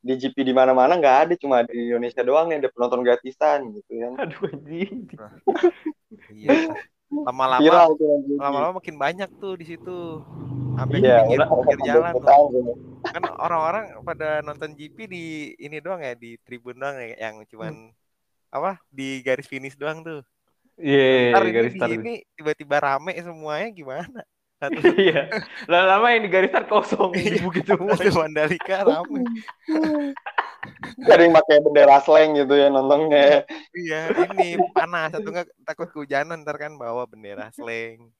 [0.00, 3.90] di GP di mana-mana nggak ada cuma di Indonesia doang nih ada penonton gratisan gitu
[4.00, 5.04] kan Aduh anjing.
[6.32, 6.72] Iya.
[7.10, 7.90] Lama-lama
[8.38, 10.24] lama-lama makin banyak tuh di situ.
[10.78, 12.74] Sampai iya pinggir, pinggir jalan tuh.
[13.02, 15.24] Kan orang-orang pada nonton GP di
[15.58, 17.90] ini doang ya, di tribun doang ya, yang cuman
[18.48, 20.22] apa di garis finish doang tuh.
[20.80, 24.22] Iya, Ntar ini garis sini tiba-tiba rame semuanya gimana?
[24.62, 25.32] Satu Iya.
[25.64, 27.40] Lama-lama yang di garis start kosong di Iya.
[27.40, 27.96] bukit semua.
[27.96, 29.24] satu Mandalika rame.
[31.00, 34.00] ada yang pakai bendera slang gitu ya nontonnya Iya,
[34.36, 38.12] ini panas atau enggak takut kehujanan ntar kan bawa bendera slang.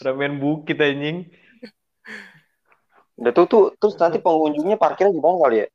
[0.00, 1.28] Ramen bukit anjing.
[3.20, 5.68] Udah tuh tuh terus nanti pengunjungnya parkirnya gimana kali ya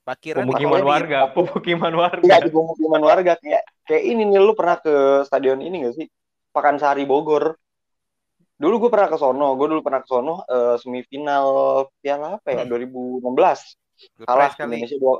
[0.00, 2.22] Parkiran Pemukiman pokoknya di- warga, pemukiman warga.
[2.24, 4.94] Iya di pemukiman warga kayak kayak ini nih lu pernah ke
[5.26, 6.06] stadion ini gak sih
[6.60, 7.56] Pakansari Bogor.
[8.60, 11.46] Dulu gue pernah ke sono gue dulu pernah ke sono eh, semifinal
[12.04, 12.68] piala apa ya?
[12.68, 13.24] 2016
[14.28, 14.76] kalah Pilpres kali.
[14.76, 15.16] Indonesia dua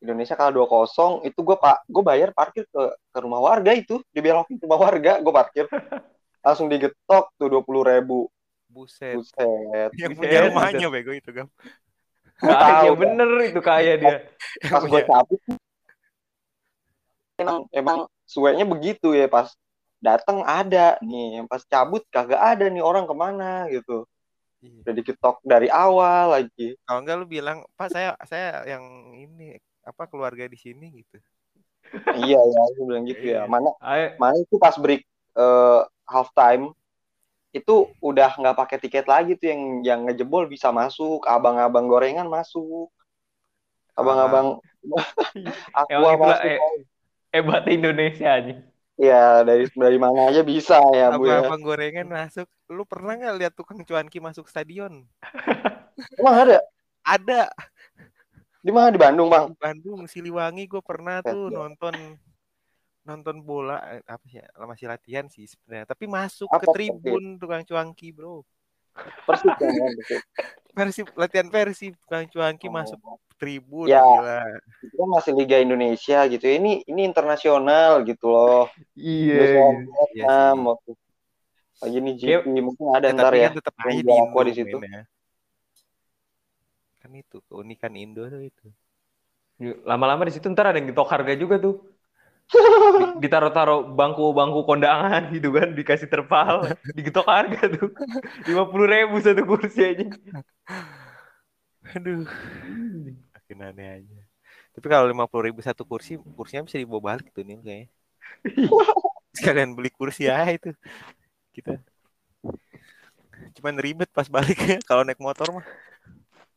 [0.00, 4.02] Indonesia kalah 2-0 itu gue pak gue bayar parkir ke ke rumah warga itu.
[4.10, 5.70] Dibelokin ke rumah warga gue parkir.
[6.44, 8.26] Langsung digetok tuh dua puluh ribu.
[8.66, 9.18] Buset.
[9.18, 9.90] buset.
[9.94, 11.50] Yang Buset, punya rumahnya bego itu, Gam.
[12.40, 12.96] Kaya Tahu.
[12.96, 14.16] bener itu kaya dia.
[14.72, 15.40] pas gue cabut
[17.40, 17.98] emang emang
[18.28, 19.56] suenya begitu ya pas
[20.00, 24.08] datang ada nih yang pas cabut kagak ada nih orang ke mana gitu
[24.60, 24.84] Iya.
[24.84, 28.84] udah diketok dari awal lagi Kalau enggak lu bilang, "Pak, saya saya yang
[29.16, 29.56] ini
[29.88, 31.16] apa keluarga di sini gitu."
[32.20, 33.48] iya ya aku bilang gitu ya Iya.
[33.48, 35.00] mana Ayo, mana itu pas break
[35.40, 36.76] eh, half time
[37.50, 42.92] itu udah nggak pakai tiket lagi tuh yang yang ngejebol bisa masuk abang-abang gorengan masuk
[43.98, 44.60] abang-abang
[45.88, 46.58] itulah, masuk eh,
[47.34, 48.69] hebat Indonesia anjing.
[49.00, 51.40] Ya dari dari mana aja bisa ya bu ya.
[51.40, 52.46] Abang-abang gorengan masuk.
[52.68, 55.08] Lu pernah nggak lihat tukang cuanki masuk stadion?
[56.20, 56.58] emang ada?
[57.00, 57.42] Ada.
[58.60, 58.92] Di mana?
[58.92, 59.48] Di Bandung bang?
[59.48, 61.56] Di Bandung, Siliwangi gue pernah tuh Iya.
[61.56, 61.94] nonton
[63.00, 65.88] nonton bola eh, apa sih ya, masih latihan sih sebenarnya.
[65.88, 66.68] Tapi masuk Apa?
[66.68, 68.44] Ke tribun tukang cuanki bro.
[69.24, 69.88] Persib kan ya,
[70.72, 71.06] Persib.
[71.14, 72.74] Latihan Persib tukang cuanki Oh.
[72.74, 72.98] masuk
[73.40, 74.04] tribun Ya.
[74.04, 74.40] gila
[74.84, 76.54] itu kan masih Liga Indonesia gitu ya.
[76.60, 79.48] ini ini internasional gitu loh Iya.
[80.12, 80.20] Gitu.
[80.20, 80.90] Iya waktu
[81.80, 84.76] lagi nih GP mungkin ada Ya, ntar ya kan tetap aja di aqua di situ.
[84.76, 85.08] mainnya.
[87.00, 88.66] kan itu keunikan Indo tuh itu
[89.88, 91.84] Lama-lama di situ ntar ada yang ditok harga juga tuh.
[92.50, 97.94] Di- Ditaruh-taruh bangku-bangku kondangan gitu kan, dikasih terpal, digetok harga tuh.
[98.46, 100.06] Lima puluh ribu satu kursi aja.
[101.94, 102.26] aduh.
[103.34, 104.18] Makin aneh aja.
[104.74, 107.88] Tapi kalau lima puluh ribu satu kursi kursinya bisa dibawa balik tuh nih kayaknya.
[109.38, 110.74] Sekalian beli kursi ya itu.
[111.54, 111.78] Kita.
[113.58, 114.82] Cuman ribet pas baliknya.
[114.82, 115.66] Kalau naik motor mah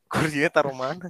[0.10, 1.10] kursinya taruh mana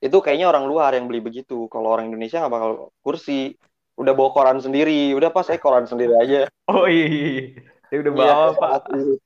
[0.00, 2.70] itu kayaknya orang luar yang beli begitu kalau orang Indonesia nggak bakal
[3.04, 3.54] kursi
[4.00, 7.42] udah bawa koran sendiri udah pas saya koran sendiri aja Oh iya, iya, iya.
[7.90, 8.78] Dia udah Iya, bawa kayak pak.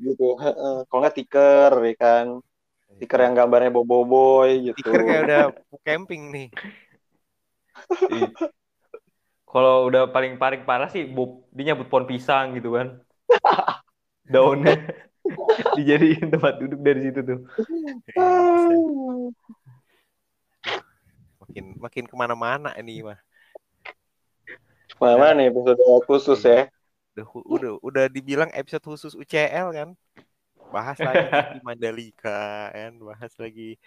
[0.07, 0.73] gitu Heeh.
[0.89, 2.27] kalau nggak tiker ya kan
[3.01, 5.43] tiker yang gambarnya boboiboy gitu Stiker kayak udah
[5.87, 6.47] camping nih.
[9.51, 11.23] Kalau udah paling paling parah sih, bu,
[11.55, 12.87] dia nyabut pohon pisang gitu kan.
[14.33, 14.75] Daunnya
[15.77, 17.39] dijadiin tempat duduk dari situ tuh.
[21.49, 23.19] Makin makin ke mana-mana ini mah.
[25.01, 26.69] Mana nih episode khusus ya?
[27.17, 29.89] Udah udah udah dibilang episode khusus UCL kan?
[30.69, 31.25] Bahas lagi
[31.57, 32.93] di Mandalika kan?
[33.01, 33.81] Bahas lagi